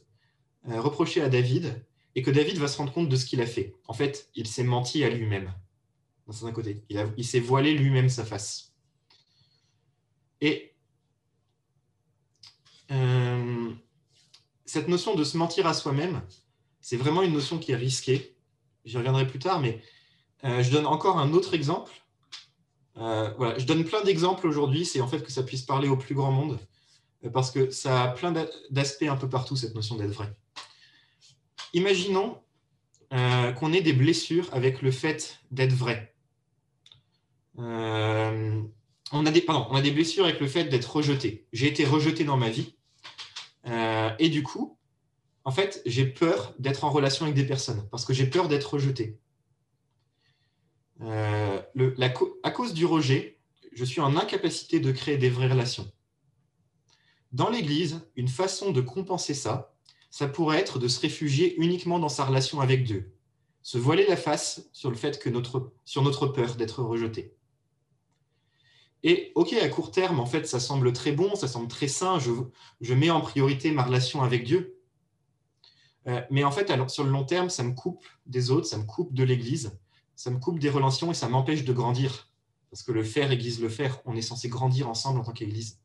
[0.69, 1.85] euh, reprocher à David
[2.15, 3.75] et que David va se rendre compte de ce qu'il a fait.
[3.87, 5.53] En fait, il s'est menti à lui-même,
[6.27, 6.83] d'un côté.
[6.89, 8.73] Il, s'est voilé lui-même sa face.
[10.41, 10.75] Et
[12.91, 13.71] euh,
[14.65, 16.21] cette notion de se mentir à soi-même,
[16.81, 18.35] c'est vraiment une notion qui est risquée.
[18.85, 19.81] J'y reviendrai plus tard, mais
[20.43, 21.91] euh, je donne encore un autre exemple.
[22.97, 26.15] Euh, je donne plein d'exemples aujourd'hui, c'est en fait que ça puisse parler au plus
[26.15, 26.59] grand monde,
[27.31, 28.33] parce que ça a plein
[28.71, 30.33] d'aspects un peu partout, cette notion d'être vrai
[31.73, 32.41] imaginons
[33.11, 36.16] qu'on ait des blessures avec le fait d'être vrai.
[37.59, 38.61] Euh,
[39.11, 41.47] on, a des, blessures avec le fait d'être rejeté.
[41.53, 42.75] J'ai été rejeté dans ma vie.
[43.65, 44.77] Euh, et du coup,
[45.43, 48.73] en fait, j'ai peur d'être en relation avec des personnes parce que j'ai peur d'être
[48.73, 49.17] rejeté.
[50.99, 53.39] à cause du rejet,
[53.73, 55.91] je suis en incapacité de créer des vraies relations.
[57.31, 59.73] Dans l'Église, une façon de compenser ça,
[60.09, 63.13] ça pourrait être de se réfugier uniquement dans sa relation avec Dieu,
[63.61, 65.29] se voiler la face que
[65.85, 67.36] sur notre peur d'être rejeté.
[69.09, 72.19] Et ok, à court terme, en fait, ça semble très bon, ça semble très sain,
[72.19, 72.29] je,
[72.81, 74.81] je mets en priorité ma relation avec Dieu.
[76.07, 78.83] Euh, mais en fait, sur le long terme, ça me coupe des autres, ça me
[78.83, 79.79] coupe de l'Église,
[80.17, 82.33] ça me coupe des relations et ça m'empêche de grandir.
[82.69, 85.79] Parce que le faire aiguise le faire, on est censé grandir ensemble en tant qu'Église.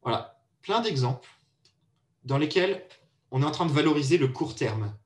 [0.00, 1.28] Voilà, plein d'exemples
[2.24, 2.88] dans lesquels
[3.32, 4.96] on est en train de valoriser le court terme.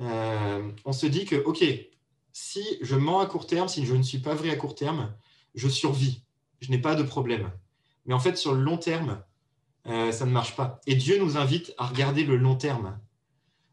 [0.00, 1.62] Euh, on se dit que, OK,
[2.32, 5.14] si je mens à court terme, si je ne suis pas vrai à court terme,
[5.56, 6.22] je survis,
[6.60, 7.50] je n'ai pas de problème.
[8.04, 9.22] Mais en fait, sur le long terme,
[9.86, 10.80] euh, ça ne marche pas.
[10.86, 12.98] Et Dieu nous invite à regarder le long terme.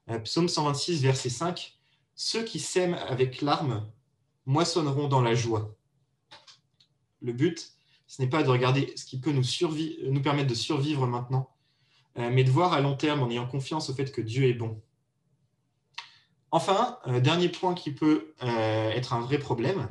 [0.10, 1.78] Euh, Psaume 126, verset 5,
[2.16, 3.88] Ceux qui sèment avec larmes
[4.46, 5.76] moissonneront dans la joie.
[7.22, 7.74] Le but,
[8.08, 9.44] ce n'est pas de regarder ce qui peut nous,
[10.10, 11.50] nous permettre de survivre maintenant,
[12.18, 14.54] euh, mais de voir à long terme en ayant confiance au fait que Dieu est
[14.54, 14.82] bon.
[16.52, 19.90] Enfin, dernier point qui peut être un vrai problème,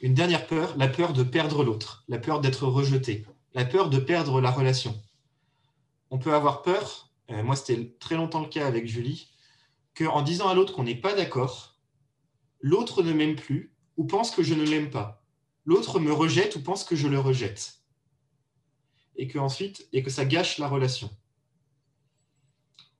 [0.00, 3.98] une dernière peur, la peur de perdre l'autre, la peur d'être rejeté, la peur de
[3.98, 5.00] perdre la relation.
[6.10, 9.30] On peut avoir peur, moi c'était très longtemps le cas avec Julie,
[9.96, 11.76] qu'en disant à l'autre qu'on n'est pas d'accord,
[12.60, 15.22] l'autre ne m'aime plus ou pense que je ne l'aime pas.
[15.64, 17.80] L'autre me rejette ou pense que je le rejette
[19.16, 21.10] et que ensuite et que ça gâche la relation.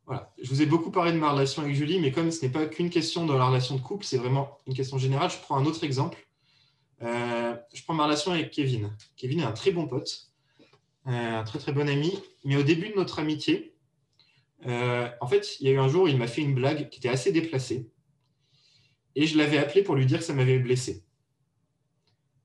[0.06, 0.32] Voilà.
[0.40, 2.66] Je vous ai beaucoup parlé de ma relation avec Julie, mais comme ce n'est pas
[2.66, 5.30] qu'une question dans la relation de couple, c'est vraiment une question générale.
[5.30, 6.25] Je prends un autre exemple.
[7.02, 8.96] Euh, je prends ma relation avec Kevin.
[9.16, 10.30] Kevin est un très bon pote,
[11.06, 12.18] euh, un très très bon ami.
[12.44, 13.74] Mais au début de notre amitié,
[14.66, 16.98] euh, en fait, il y a eu un jour il m'a fait une blague qui
[16.98, 17.90] était assez déplacée.
[19.14, 21.04] Et je l'avais appelé pour lui dire que ça m'avait blessé.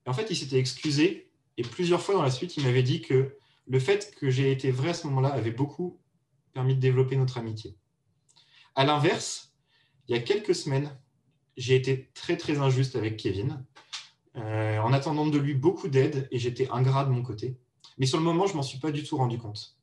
[0.06, 3.38] en fait, il s'était excusé et plusieurs fois dans la suite, il m'avait dit que
[3.68, 6.00] le fait que j'ai été vrai à ce moment-là avait beaucoup
[6.54, 7.76] permis de développer notre amitié.
[8.76, 9.54] À l'inverse,
[10.08, 10.98] il y a quelques semaines,
[11.58, 13.66] j'ai été très très injuste avec Kevin,
[14.38, 17.58] euh, en attendant de lui beaucoup d'aide et j'étais ingrat de mon côté.
[17.98, 19.76] Mais sur le moment, je m'en suis pas du tout rendu compte.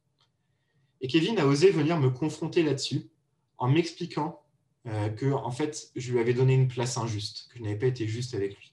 [1.00, 3.10] Et Kevin a osé venir me confronter là-dessus
[3.58, 4.40] en m'expliquant
[4.86, 7.86] euh, que en fait, je lui avais donné une place injuste, que je n'avais pas
[7.86, 8.72] été juste avec lui.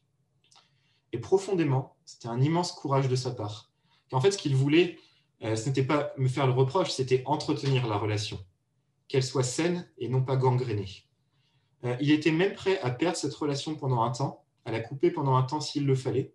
[1.11, 3.69] Et profondément, c'était un immense courage de sa part.
[4.09, 4.97] Qu'en fait, ce qu'il voulait,
[5.43, 8.39] euh, ce n'était pas me faire le reproche, c'était entretenir la relation,
[9.09, 11.03] qu'elle soit saine et non pas gangrénée.
[11.99, 15.36] Il était même prêt à perdre cette relation pendant un temps, à la couper pendant
[15.36, 16.34] un temps s'il le fallait,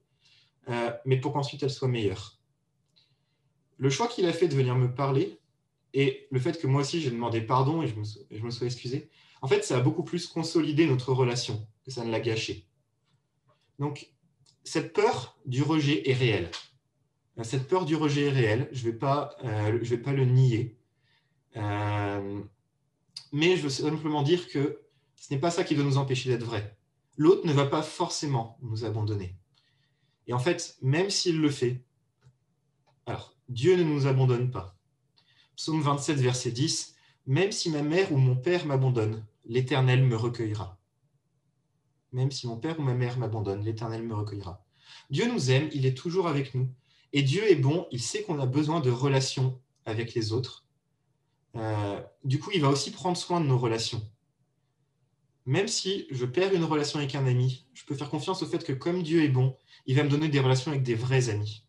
[0.68, 2.38] euh, mais pour qu'ensuite elle soit meilleure.
[3.76, 5.40] Le choix qu'il a fait de venir me parler
[5.94, 9.10] et le fait que moi aussi j'ai demandé pardon et je me, je sois excusé,
[9.42, 12.66] en fait, ça a beaucoup plus consolidé notre relation que ça ne l'a gâché.
[13.78, 14.12] Donc,
[14.64, 16.50] cette peur du rejet est réelle.
[17.38, 20.26] Euh, cette peur du rejet est réelle, je ne vais, pas, euh, vais pas le
[20.26, 20.76] nier.
[23.32, 24.82] Mais je veux simplement dire que
[25.16, 26.76] ce n'est pas ça qui doit nous empêcher d'être vrai.
[27.20, 29.36] L'autre ne va pas forcément nous abandonner.
[30.26, 31.84] Et en fait, même s'il le fait,
[33.04, 34.74] alors, Dieu ne nous abandonne pas.
[35.54, 36.94] Psaume 27, verset 10,
[37.26, 40.78] Même si ma mère ou mon père m'abandonne, l'Éternel me recueillera.
[42.12, 44.64] Même si mon père ou ma mère m'abandonne, l'Éternel me recueillera.
[45.10, 46.72] Dieu nous aime, il est toujours avec nous.
[47.12, 50.64] Et Dieu est bon, il sait qu'on a besoin de relations avec les autres.
[51.54, 54.10] Euh, du coup, il va aussi prendre soin de nos relations.
[55.50, 58.62] Même si je perds une relation avec un ami, je peux faire confiance au fait
[58.62, 61.64] que comme Dieu est bon, il va me donner des relations avec des vrais amis.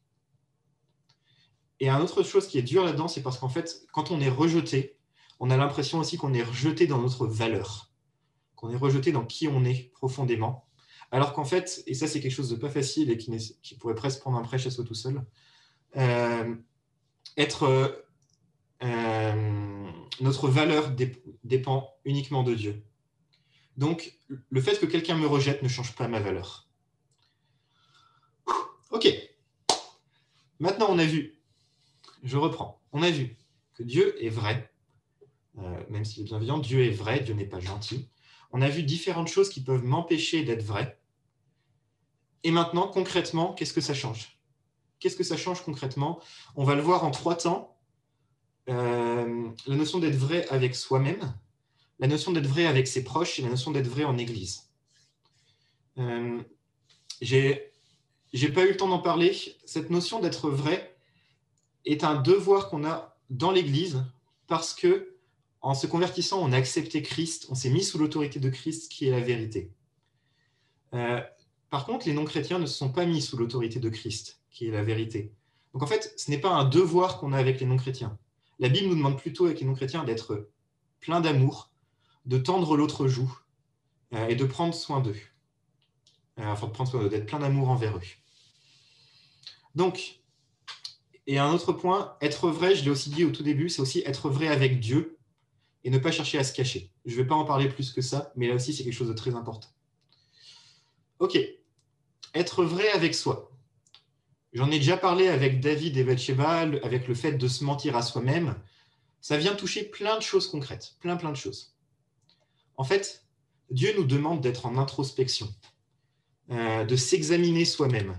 [1.79, 4.29] Et une autre chose qui est dure là-dedans, c'est parce qu'en fait, quand on est
[4.29, 4.99] rejeté,
[5.39, 7.91] on a l'impression aussi qu'on est rejeté dans notre valeur,
[8.55, 10.67] qu'on est rejeté dans qui on est profondément.
[11.09, 14.19] Alors qu'en fait, et ça c'est quelque chose de pas facile et qui, pourrait presque
[14.19, 15.25] prendre un prêche à soi tout seul,
[15.97, 16.53] euh,
[17.35, 18.05] être
[18.83, 20.91] euh, notre valeur
[21.43, 22.83] dépend uniquement de Dieu.
[23.77, 24.13] Donc,
[24.49, 26.67] le fait que quelqu'un me rejette ne change pas ma valeur.
[28.91, 29.07] Ok.
[30.59, 31.39] Maintenant, on a vu,
[32.23, 33.37] je reprends, on a vu
[33.73, 34.71] que Dieu est vrai,
[35.57, 38.09] euh, même s'il est bienveillant, Dieu est vrai, Dieu n'est pas gentil.
[38.51, 40.99] On a vu différentes choses qui peuvent m'empêcher d'être vrai.
[42.43, 44.39] Et maintenant, concrètement, qu'est-ce que ça change?
[44.99, 46.21] Qu'est-ce que ça change concrètement?
[46.55, 47.77] On va le voir en trois temps.
[48.69, 51.33] Euh, la notion d'être vrai avec soi-même,
[52.01, 54.69] la notion d'être vrai avec ses proches et la notion d'être vrai en Église.
[55.99, 56.41] Euh,
[57.21, 57.71] J'ai
[58.53, 59.33] pas eu le temps d'en parler.
[59.65, 60.97] Cette notion d'être vrai
[61.85, 64.03] est un devoir qu'on a dans l'Église
[64.47, 65.15] parce que
[65.61, 69.07] en se convertissant, on a accepté Christ, on s'est mis sous l'autorité de Christ qui
[69.07, 69.71] est la vérité.
[70.95, 71.21] Euh,
[71.69, 74.71] par contre, les non-chrétiens ne se sont pas mis sous l'autorité de Christ, qui est
[74.71, 75.31] la vérité.
[75.73, 78.17] Donc en fait, ce n'est pas un devoir qu'on a avec les non-chrétiens.
[78.57, 80.49] La Bible nous demande plutôt avec les non-chrétiens d'être
[80.99, 81.70] plein d'amour,
[82.25, 83.37] de tendre l'autre joue
[84.13, 85.17] euh, et de prendre soin d'eux.
[86.39, 88.01] Euh, enfin, de prendre soin d'eux, d'être plein d'amour envers eux.
[89.75, 90.21] Donc,
[91.27, 94.03] et un autre point, être vrai, je l'ai aussi dit au tout début, c'est aussi
[94.05, 95.17] être vrai avec Dieu
[95.83, 96.91] et ne pas chercher à se cacher.
[97.05, 99.07] Je ne vais pas en parler plus que ça, mais là aussi, c'est quelque chose
[99.07, 99.69] de très important.
[101.19, 101.37] Ok,
[102.33, 103.51] être vrai avec soi.
[104.53, 108.01] J'en ai déjà parlé avec David et Bathsheba, avec le fait de se mentir à
[108.01, 108.55] soi-même.
[109.21, 111.70] Ça vient toucher plein de choses concrètes, plein, plein de choses.
[112.81, 113.27] En fait,
[113.69, 115.53] Dieu nous demande d'être en introspection,
[116.49, 118.17] euh, de s'examiner soi-même,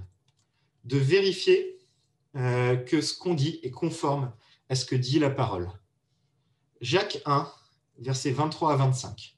[0.84, 1.80] de vérifier
[2.36, 4.32] euh, que ce qu'on dit est conforme
[4.68, 5.68] à ce que dit la parole.
[6.80, 7.50] Jacques 1,
[7.98, 9.36] versets 23 à 25.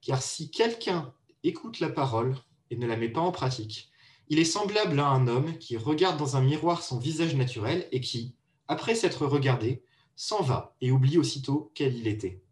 [0.00, 2.36] Car si quelqu'un écoute la parole
[2.70, 3.90] et ne la met pas en pratique.
[4.28, 8.00] Il est semblable à un homme qui regarde dans un miroir son visage naturel et
[8.00, 8.36] qui,
[8.68, 9.82] après s'être regardé,
[10.14, 12.44] s'en va et oublie aussitôt quel il était.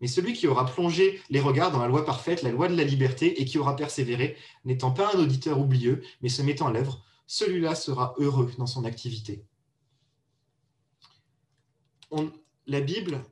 [0.00, 2.84] Mais celui qui aura plongé les regards dans la loi parfaite, la loi de la
[2.84, 7.04] liberté, et qui aura persévéré, n'étant pas un auditeur oublieux, mais se mettant à l'œuvre,
[7.26, 9.44] celui-là sera heureux dans son activité.
[12.66, 13.24] la Bible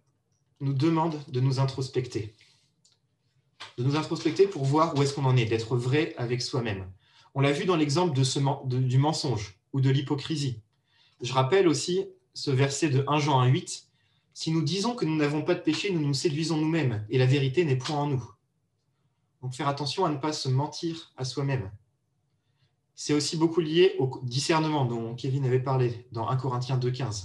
[0.60, 2.34] nous demande de nous introspecter
[3.78, 6.90] de nous introspecter pour voir où est-ce qu'on en est, d'être vrai avec soi-même.
[7.34, 8.18] On l'a vu dans l'exemple
[8.66, 10.60] du mensonge ou de l'hypocrisie.
[11.20, 12.04] Je rappelle aussi
[12.34, 13.84] ce verset de 1 Jean 1,8
[14.34, 17.26] Si nous disons que nous n'avons pas de péché, nous nous séduisons nous-mêmes et la
[17.26, 18.24] vérité n'est point en nous.
[19.42, 21.70] Donc faire attention à ne pas se mentir à soi-même.
[22.94, 27.24] C'est aussi beaucoup lié au discernement dont Kevin avait parlé dans 1 Corinthiens 2,15.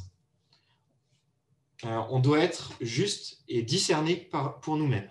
[1.86, 4.30] Euh, on doit être juste et discerné
[4.62, 5.10] pour nous-mêmes.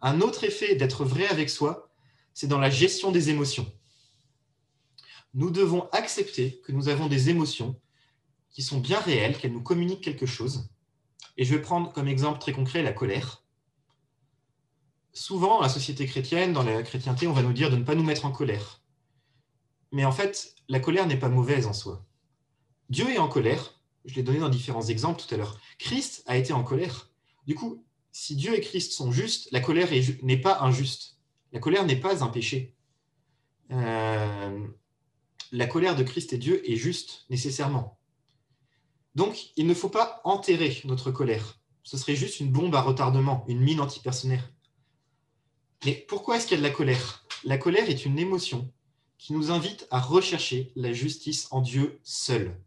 [0.00, 1.90] Un autre effet d'être vrai avec soi,
[2.34, 3.72] c'est dans la gestion des émotions.
[5.34, 7.80] Nous devons accepter que nous avons des émotions
[8.56, 10.70] qui sont bien réelles, qu'elles nous communiquent quelque chose.
[11.36, 13.44] Et je vais prendre comme exemple très concret la colère.
[15.12, 17.94] Souvent, dans la société chrétienne, dans la chrétienté, on va nous dire de ne pas
[17.94, 18.80] nous mettre en colère.
[19.92, 22.06] Mais en fait, la colère n'est pas mauvaise en soi.
[22.88, 23.78] Dieu est en colère.
[24.06, 25.60] Je l'ai donné dans différents exemples tout à l'heure.
[25.78, 27.10] Christ a été en colère.
[27.46, 29.90] Du coup, si Dieu et Christ sont justes, la colère
[30.22, 31.18] n'est pas injuste.
[31.52, 32.74] La colère n'est pas un péché.
[33.70, 34.66] Euh,
[35.52, 37.98] la colère de Christ et Dieu est juste, nécessairement.
[39.16, 41.58] Donc, il ne faut pas enterrer notre colère.
[41.82, 44.42] Ce serait juste une bombe à retardement, une mine antipersonnelle.
[45.86, 47.26] Mais pourquoi est-ce qu'il y a de la colère?
[47.42, 48.70] La colère est une émotion
[49.16, 52.60] qui nous invite à rechercher la justice en Dieu seul.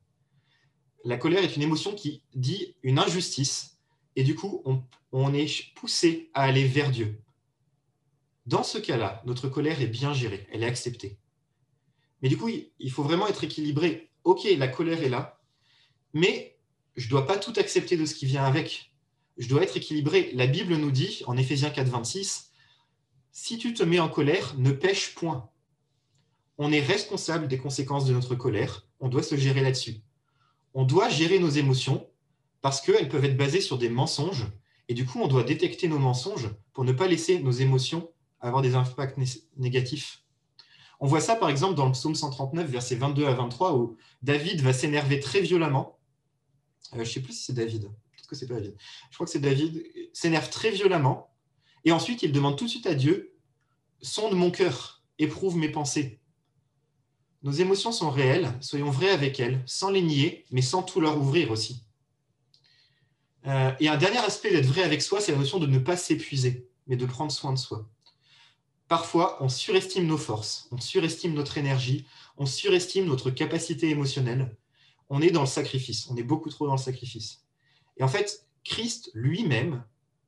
[1.06, 3.78] La colère est une émotion qui dit une injustice
[4.16, 4.64] et du coup,
[5.12, 7.22] on, est poussé à aller vers Dieu.
[8.48, 11.20] Dans ce cas-là, notre colère est bien gérée, elle est acceptée.
[12.22, 14.10] Mais du coup, il faut vraiment être équilibré.
[14.24, 15.39] Ok, la colère est là,
[16.14, 16.58] mais
[16.96, 18.94] je ne dois pas tout accepter de ce qui vient avec.
[19.38, 20.32] Je dois être équilibré.
[20.34, 22.52] La Bible nous dit, en Éphésiens 4, 26,
[23.32, 25.50] si tu te mets en colère, ne pêche point
[26.62, 30.02] on est responsable des conséquences de notre colère, on doit se gérer là-dessus.
[30.74, 32.06] On doit gérer nos émotions
[32.62, 34.46] parce qu'elles peuvent être basées sur des mensonges,
[34.90, 38.62] et du coup, on doit détecter nos mensonges pour ne pas laisser nos émotions avoir
[38.62, 39.18] des impacts
[39.58, 40.24] négatifs.
[41.00, 44.60] On voit ça par exemple dans le psaume 139, versets 22 à 23, où David
[44.62, 45.98] va s'énerver très violemment.
[46.94, 48.76] Euh, je ne sais plus si c'est David, peut-être que c'est pas David.
[49.10, 49.84] Je crois que c'est David,
[50.14, 51.34] s'énerve très violemment,
[51.86, 53.36] et ensuite il demande tout de suite à Dieu
[54.02, 56.20] Sonde mon cœur, éprouve mes pensées.
[57.44, 61.18] Nos émotions sont réelles, soyons vrais avec elles, sans les nier, mais sans tout leur
[61.18, 61.84] ouvrir aussi.
[63.46, 65.98] Euh, et un dernier aspect d'être vrai avec soi, c'est la notion de ne pas
[65.98, 67.90] s'épuiser, mais de prendre soin de soi.
[68.88, 72.06] Parfois, on surestime nos forces, on surestime notre énergie,
[72.38, 74.56] on surestime notre capacité émotionnelle.
[75.10, 77.44] On est dans le sacrifice, on est beaucoup trop dans le sacrifice.
[77.98, 79.84] Et en fait, Christ lui-même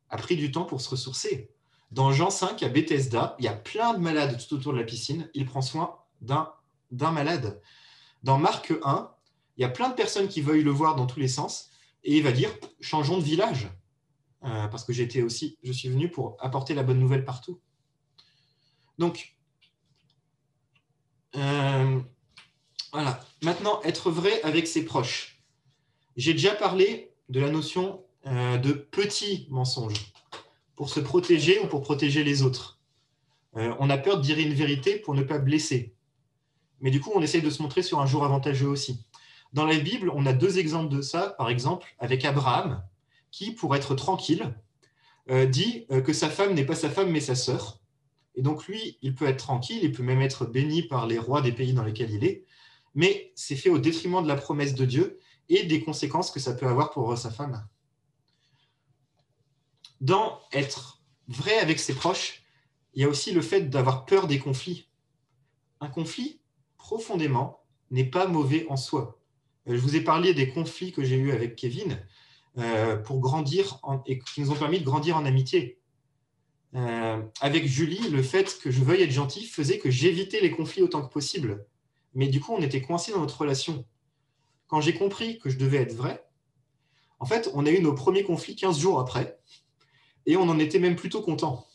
[0.09, 1.51] a pris du temps pour se ressourcer.
[1.91, 4.83] Dans Jean 5, à Bethesda, il y a plein de malades tout autour de la
[4.83, 5.29] piscine.
[5.33, 7.61] Il prend soin d'un malade.
[8.23, 9.11] Dans Marc 1,
[9.57, 11.69] il y a plein de personnes qui veuillent le voir dans tous les sens,
[12.03, 13.69] et il va dire changeons de village,
[14.43, 17.59] euh, parce que j'étais aussi, je suis venu pour apporter la bonne nouvelle partout.
[18.97, 19.35] Donc,
[21.35, 21.99] euh,
[22.91, 23.19] voilà.
[23.41, 25.41] Maintenant, être vrai avec ses proches.
[26.17, 30.13] J'ai déjà parlé de la notion euh, de petit mensonge
[30.75, 32.79] pour se protéger ou pour protéger les autres.
[33.53, 35.93] on a peur de dire une vérité pour ne pas blesser.
[36.81, 39.05] Mais du coup, on essaye de se montrer sur un jour avantageux aussi.
[39.53, 42.83] Dans la Bible, on a deux exemples de ça, par exemple, avec Abraham,
[43.31, 44.53] qui, pour être tranquille,
[45.29, 47.79] euh, dit euh, que sa femme n'est pas sa femme, mais sa sœur.
[48.35, 51.41] Et donc, lui, il peut être tranquille, il peut même être béni par les rois
[51.41, 52.45] des pays dans lesquels il est,
[52.95, 55.19] mais c'est fait au détriment de la promesse de Dieu
[55.49, 57.67] et des conséquences que ça peut avoir pour sa femme.
[59.99, 62.43] Dans être vrai avec ses proches,
[62.93, 64.89] il y a aussi le fait d'avoir peur des conflits.
[65.79, 66.41] Un conflit,
[66.77, 69.19] profondément n'est pas mauvais en soi.
[69.67, 71.99] Euh, je vous ai parlé des conflits que j'ai eus avec Kevin
[72.57, 75.79] euh, pour grandir et qui nous ont permis de grandir en amitié.
[76.73, 80.81] Euh, avec Julie, le fait que je veuille être gentil faisait que j'évitais les conflits
[80.81, 81.65] autant que possible.
[82.13, 83.85] Mais du coup, on était coincés dans notre relation.
[84.67, 86.25] Quand j'ai compris que je devais être vrai,
[87.19, 89.39] en fait, on a eu nos premiers conflits 15 jours après,
[90.25, 91.67] et on en était même plutôt content,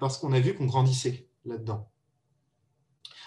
[0.00, 1.90] parce qu'on a vu qu'on grandissait là-dedans.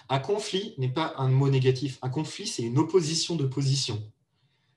[0.08, 1.98] Un conflit n'est pas un mot négatif.
[2.02, 4.02] Un conflit, c'est une opposition de position.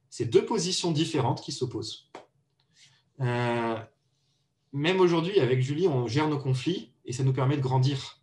[0.10, 2.10] C'est deux positions différentes qui s'opposent.
[3.20, 3.78] Euh,
[4.72, 8.17] même aujourd'hui, avec Julie, on gère nos conflits et ça nous permet de grandir.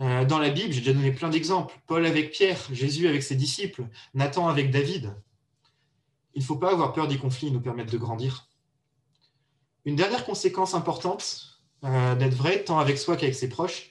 [0.00, 1.78] Euh, dans la Bible, j'ai déjà donné plein d'exemples.
[1.86, 3.84] Paul avec Pierre, Jésus avec ses disciples,
[4.14, 5.14] Nathan avec David.
[6.34, 8.48] Il ne faut pas avoir peur des conflits, ils nous permettent de grandir.
[9.84, 13.90] Une dernière conséquence importante euh, d'être vrai, tant avec soi qu'avec ses proches,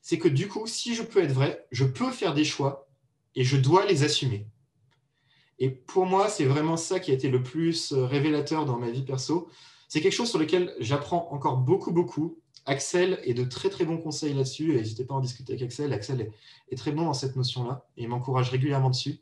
[0.00, 2.88] c'est que du coup, si je peux être vrai, je peux faire des choix
[3.34, 4.46] et je dois les assumer.
[5.58, 8.90] Et pour moi, c'est vraiment ça qui a été le plus euh, révélateur dans ma
[8.90, 9.48] vie perso.
[9.88, 12.38] C'est quelque chose sur lequel j'apprends encore beaucoup, beaucoup.
[12.68, 14.74] Axel est de très, très bons conseils là-dessus.
[14.74, 15.90] N'hésitez pas à en discuter avec Axel.
[15.90, 16.30] Axel
[16.70, 19.20] est, très bon dans cette notion-là et m'encourage régulièrement dessus.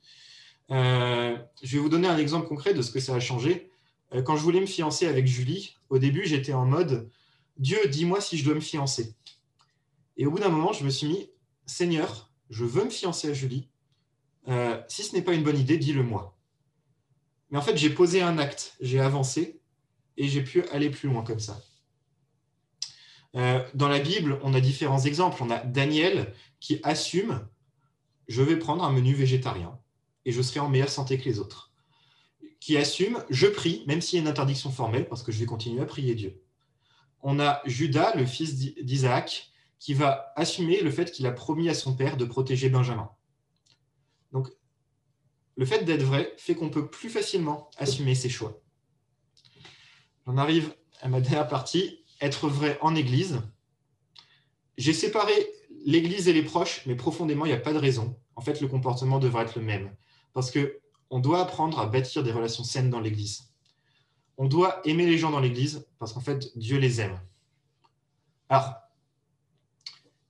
[0.73, 3.71] Euh, je vais vous donner un exemple concret de ce que ça a changé.
[4.13, 7.09] Euh, quand je voulais me fiancer avec Julie, au début, j'étais en mode
[7.57, 9.15] Dieu, dis-moi si je dois me fiancer.
[10.17, 11.31] Et au bout d'un moment, je me suis mis,
[11.67, 13.69] Seigneur, je veux me fiancer à Julie.
[14.49, 16.37] Euh, si ce n'est pas une bonne idée, dis-le-moi.
[17.51, 19.61] Mais en fait, j'ai posé un acte, j'ai avancé
[20.17, 21.61] et j'ai pu aller plus loin comme ça.
[23.37, 25.43] Euh, dans la Bible, on a différents exemples.
[25.43, 27.47] On a Daniel qui assume,
[28.29, 29.79] je vais prendre un menu végétarien
[30.25, 31.73] et je serai en meilleure santé que les autres.
[32.61, 35.47] Qui assume, je prie, même s'il y a une interdiction formelle, parce que je vais
[35.47, 36.43] continuer à prier Dieu.
[37.23, 41.75] On a Judas, le fils d'Isaac, qui va assumer le fait qu'il a promis à
[41.75, 43.11] son père de protéger Benjamin.
[44.33, 44.49] Donc,
[45.57, 48.61] le fait d'être vrai fait qu'on peut plus facilement assumer ses choix.
[50.27, 53.41] J'en arrive à ma dernière partie, être vrai en Église.
[54.79, 55.33] J'ai séparé
[55.85, 58.19] l'Église et les proches, mais profondément, il n'y a pas de raison.
[58.35, 59.95] En fait, le comportement devrait être le même.
[60.33, 63.51] Parce qu'on doit apprendre à bâtir des relations saines dans l'Église.
[64.37, 67.19] On doit aimer les gens dans l'Église parce qu'en fait, Dieu les aime.
[68.49, 68.75] Alors,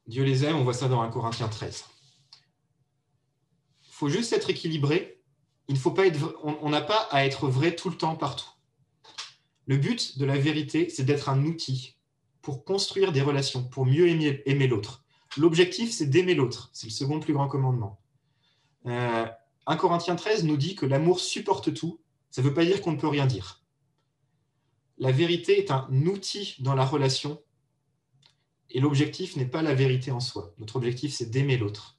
[0.06, 1.84] Dieu les aime, on voit ça dans 1 Corinthiens 13.
[3.88, 5.20] Il faut juste être équilibré.
[5.68, 8.48] On n'a pas à être vrai tout le temps, partout.
[9.66, 11.96] Le but de la vérité, c'est d'être un outil
[12.40, 15.04] pour construire des relations, pour mieux aimer, l'autre.
[15.36, 16.70] L'objectif, c'est d'aimer l'autre.
[16.72, 18.00] C'est le second plus grand commandement.
[18.86, 19.26] Euh,
[19.66, 22.00] 1 Corinthiens 13 nous dit que l'amour supporte tout.
[22.30, 23.64] Ça ne veut pas dire qu'on ne peut rien dire.
[24.98, 27.42] La vérité est un outil dans la relation
[28.70, 30.54] et l'objectif n'est pas la vérité en soi.
[30.58, 31.98] Notre objectif, c'est d'aimer l'autre.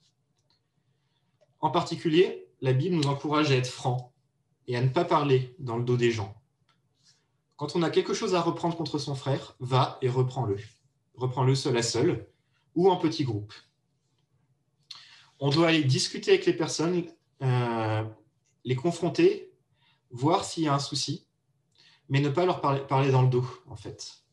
[1.59, 4.13] En particulier, la Bible nous encourage à être franc
[4.67, 6.35] et à ne pas parler dans le dos des gens.
[7.57, 10.57] Quand on a quelque chose à reprendre contre son frère, va et reprends-le.
[11.15, 12.27] Reprends-le seul à seul
[12.75, 13.51] ou en petit groupe.
[15.39, 17.05] On doit aller discuter avec les personnes,
[17.41, 18.03] euh,
[18.63, 19.51] les confronter,
[20.11, 21.25] voir s'il y a un souci,
[22.09, 24.23] mais ne pas leur parler, dans le dos, en fait.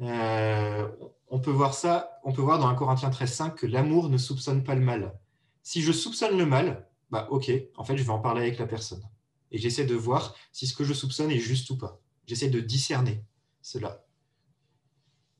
[0.00, 0.88] Euh,
[1.28, 4.64] on peut voir ça, on peut voir dans 1 Corinthiens 13.5 que l'amour ne soupçonne
[4.64, 5.18] pas le mal.
[5.62, 8.66] Si je soupçonne le mal, bah ok, en fait, je vais en parler avec la
[8.66, 9.02] personne.
[9.50, 12.00] Et j'essaie de voir si ce que je soupçonne est juste ou pas.
[12.30, 13.24] J'essaie de discerner
[13.60, 14.04] cela.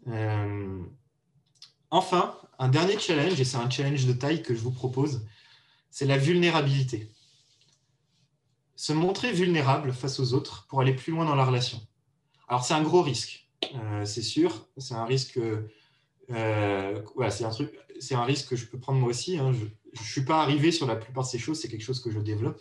[0.08, 0.82] Euh,
[1.88, 5.24] enfin, un dernier challenge, et c'est un challenge de taille que je vous propose,
[5.88, 7.08] c'est la vulnérabilité.
[8.74, 11.80] Se montrer vulnérable face aux autres pour aller plus loin dans la relation.
[12.48, 14.66] Alors c'est un gros risque, euh, c'est sûr.
[14.76, 15.38] C'est un risque.
[15.38, 17.70] Euh, c'est un truc.
[18.00, 19.38] C'est un risque que je peux prendre moi aussi.
[19.38, 19.52] Hein.
[19.52, 21.60] Je ne suis pas arrivé sur la plupart de ces choses.
[21.60, 22.60] C'est quelque chose que je développe.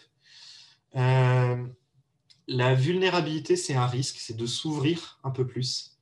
[2.49, 5.99] La vulnérabilité, c'est un risque, c'est de s'ouvrir un peu plus.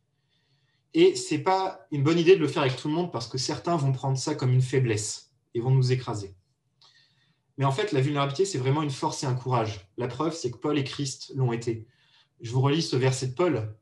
[0.94, 3.38] Et c'est pas une bonne idée de le faire avec tout le monde parce que
[3.38, 6.36] certains vont prendre ça comme une faiblesse et vont nous écraser.
[7.58, 9.90] Mais en fait, la vulnérabilité, c'est vraiment une force et un courage.
[9.98, 11.86] La preuve, c'est que Paul et Christ l'ont été.
[12.40, 13.76] Je vous relis ce verset de Paul.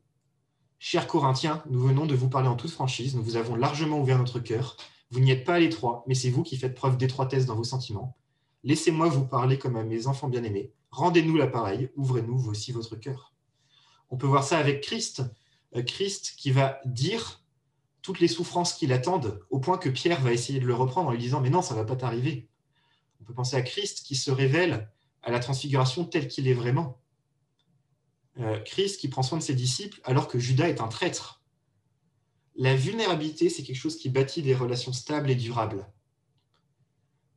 [0.80, 3.14] Chers Corinthiens, nous venons de vous parler en toute franchise.
[3.14, 4.76] Nous vous avons largement ouvert notre cœur.
[5.12, 7.64] Vous n'y êtes pas à l'étroit, mais c'est vous qui faites preuve d'étroitesse dans vos
[7.64, 8.16] sentiments.
[8.64, 10.72] Laissez-moi vous parler comme à mes enfants bien-aimés.
[10.90, 13.34] Rendez-nous l'appareil, ouvrez-nous aussi votre cœur.
[14.10, 15.22] On peut voir ça avec Christ.
[15.74, 17.42] Euh, Christ qui va dire
[18.02, 21.12] toutes les souffrances qui l'attendent, au point que Pierre va essayer de le reprendre en
[21.12, 22.48] lui disant Mais non, ça ne va pas t'arriver.
[23.20, 24.88] On peut penser à Christ qui se révèle
[25.22, 27.00] à la transfiguration tel qu'il est vraiment.
[28.38, 31.42] Euh, Christ qui prend soin de ses disciples alors que Judas est un traître.
[32.54, 35.90] La vulnérabilité, c'est quelque chose qui bâtit des relations stables et durables.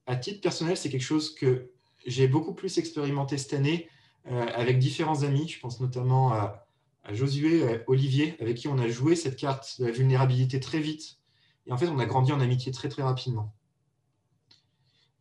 [0.06, 1.72] À titre personnel, c'est quelque chose que
[2.06, 3.90] j'ai beaucoup plus expérimenté cette année
[4.28, 5.48] euh, avec différents amis.
[5.48, 6.66] Je pense notamment à,
[7.12, 11.18] Josué, Olivier, avec qui on a joué cette carte de la vulnérabilité très vite.
[11.66, 13.52] Et en fait, on a grandi en amitié très très rapidement.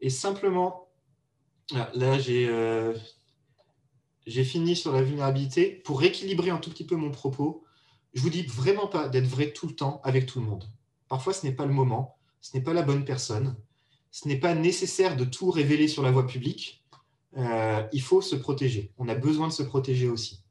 [0.01, 0.89] Et simplement,
[1.95, 2.95] là, j'ai euh,
[4.27, 5.71] j'ai fini sur la vulnérabilité.
[5.85, 7.65] Pour rééquilibrer un tout petit peu mon propos,
[8.13, 10.65] je vous dis vraiment pas d'être vrai tout le temps avec tout le monde.
[11.09, 13.57] Parfois, ce n'est pas le moment, ce n'est pas la bonne personne
[14.11, 16.85] ce n'est pas nécessaire de tout révéler sur la voie publique.
[17.37, 18.93] Euh, il faut se protéger.
[18.99, 20.43] On a besoin de se protéger aussi.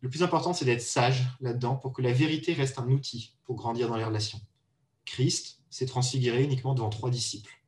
[0.00, 3.56] Le plus important, c'est d'être sage là-dedans pour que la vérité reste un outil pour
[3.56, 4.40] grandir dans les relations.
[5.04, 7.62] Christ s'est transfiguré uniquement devant trois disciples.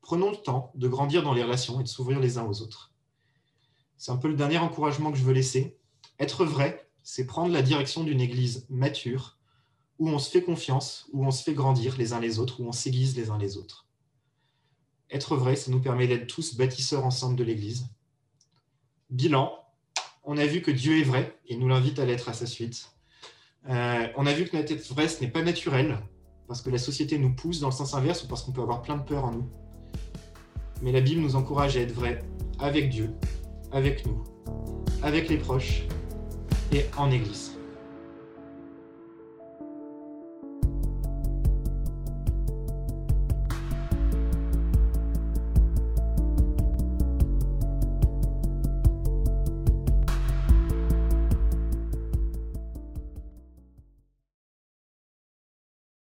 [0.00, 2.92] Prenons le temps de grandir dans les relations et de s'ouvrir les uns aux autres.
[3.96, 5.78] C'est un peu le dernier encouragement que je veux laisser.
[6.18, 9.38] Être vrai, c'est prendre la direction d'une église mature
[10.02, 12.66] où on se fait confiance, où on se fait grandir les uns les autres, où
[12.66, 13.86] on s'aiguise les uns les autres.
[15.12, 17.86] Être vrai, ça nous permet d'être tous bâtisseurs ensemble de l'Église.
[19.10, 19.52] Bilan,
[20.24, 22.88] on a vu que Dieu est vrai et nous l'invite à l'être à sa suite.
[23.68, 26.00] Euh, on a vu que notre être vrai, ce n'est pas naturel,
[26.48, 28.82] parce que la société nous pousse dans le sens inverse ou parce qu'on peut avoir
[28.82, 29.48] plein de peur en nous.
[30.82, 32.24] Mais la Bible nous encourage à être vrai
[32.58, 33.14] avec Dieu,
[33.70, 34.24] avec nous,
[35.00, 35.84] avec les proches
[36.72, 37.52] et en Église.